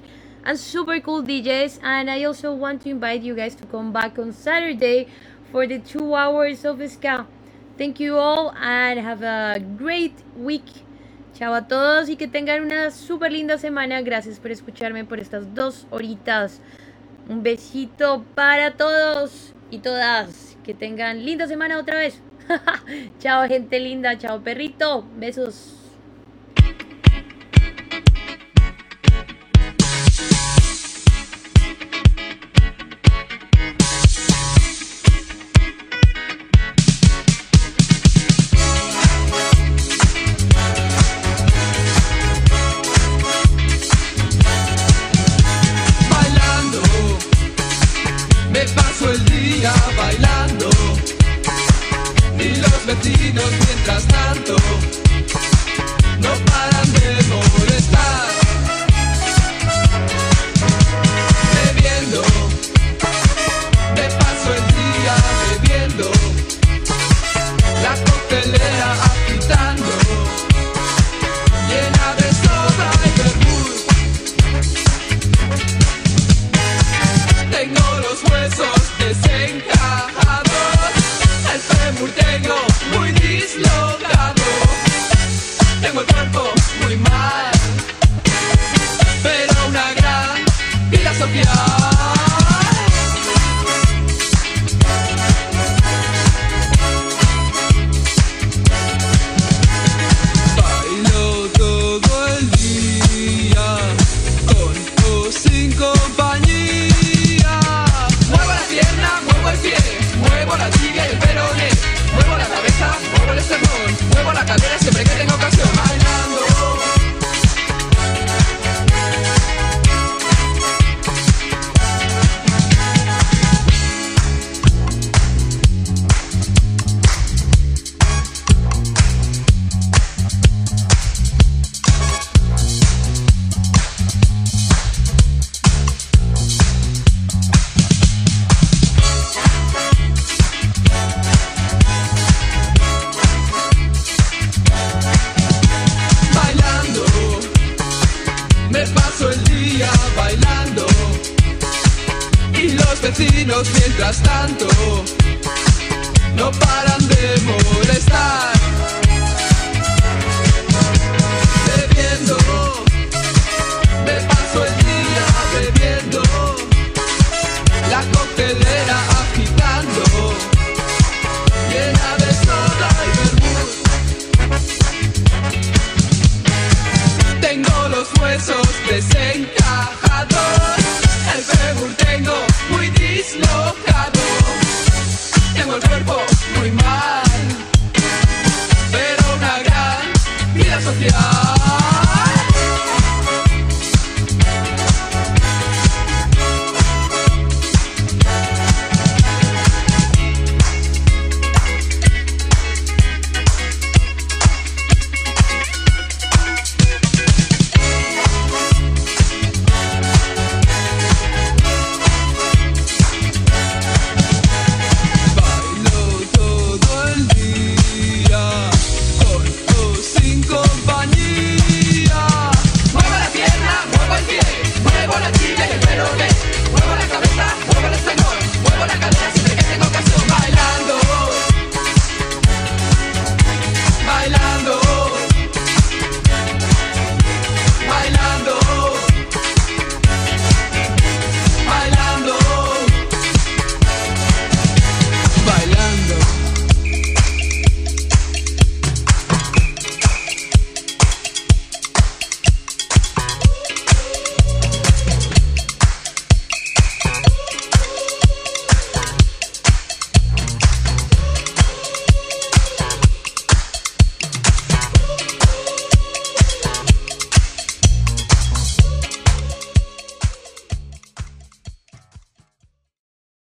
and 0.44 0.56
super 0.56 1.00
cool 1.00 1.24
DJs. 1.24 1.80
And 1.82 2.08
I 2.08 2.22
also 2.22 2.54
want 2.54 2.82
to 2.82 2.90
invite 2.90 3.22
you 3.22 3.34
guys 3.34 3.56
to 3.56 3.66
come 3.66 3.92
back 3.92 4.16
on 4.16 4.32
Saturday 4.32 5.08
for 5.50 5.66
the 5.66 5.80
two 5.80 6.14
hours 6.14 6.64
of 6.64 6.78
ska. 6.88 7.26
Thank 7.76 7.98
you 7.98 8.16
all 8.16 8.52
and 8.52 9.00
have 9.00 9.22
a 9.22 9.58
great 9.58 10.14
week. 10.36 10.83
Chao 11.34 11.52
a 11.52 11.66
todos 11.66 12.08
y 12.08 12.16
que 12.16 12.28
tengan 12.28 12.62
una 12.62 12.92
súper 12.92 13.32
linda 13.32 13.58
semana. 13.58 14.00
Gracias 14.02 14.38
por 14.38 14.52
escucharme 14.52 15.04
por 15.04 15.18
estas 15.18 15.52
dos 15.52 15.84
horitas. 15.90 16.60
Un 17.28 17.42
besito 17.42 18.24
para 18.36 18.76
todos 18.76 19.52
y 19.70 19.78
todas. 19.78 20.56
Que 20.62 20.74
tengan 20.74 21.24
linda 21.24 21.48
semana 21.48 21.78
otra 21.78 21.98
vez. 21.98 22.22
chao 23.18 23.48
gente 23.48 23.80
linda, 23.80 24.16
chao 24.16 24.42
perrito. 24.42 25.04
Besos. 25.16 25.83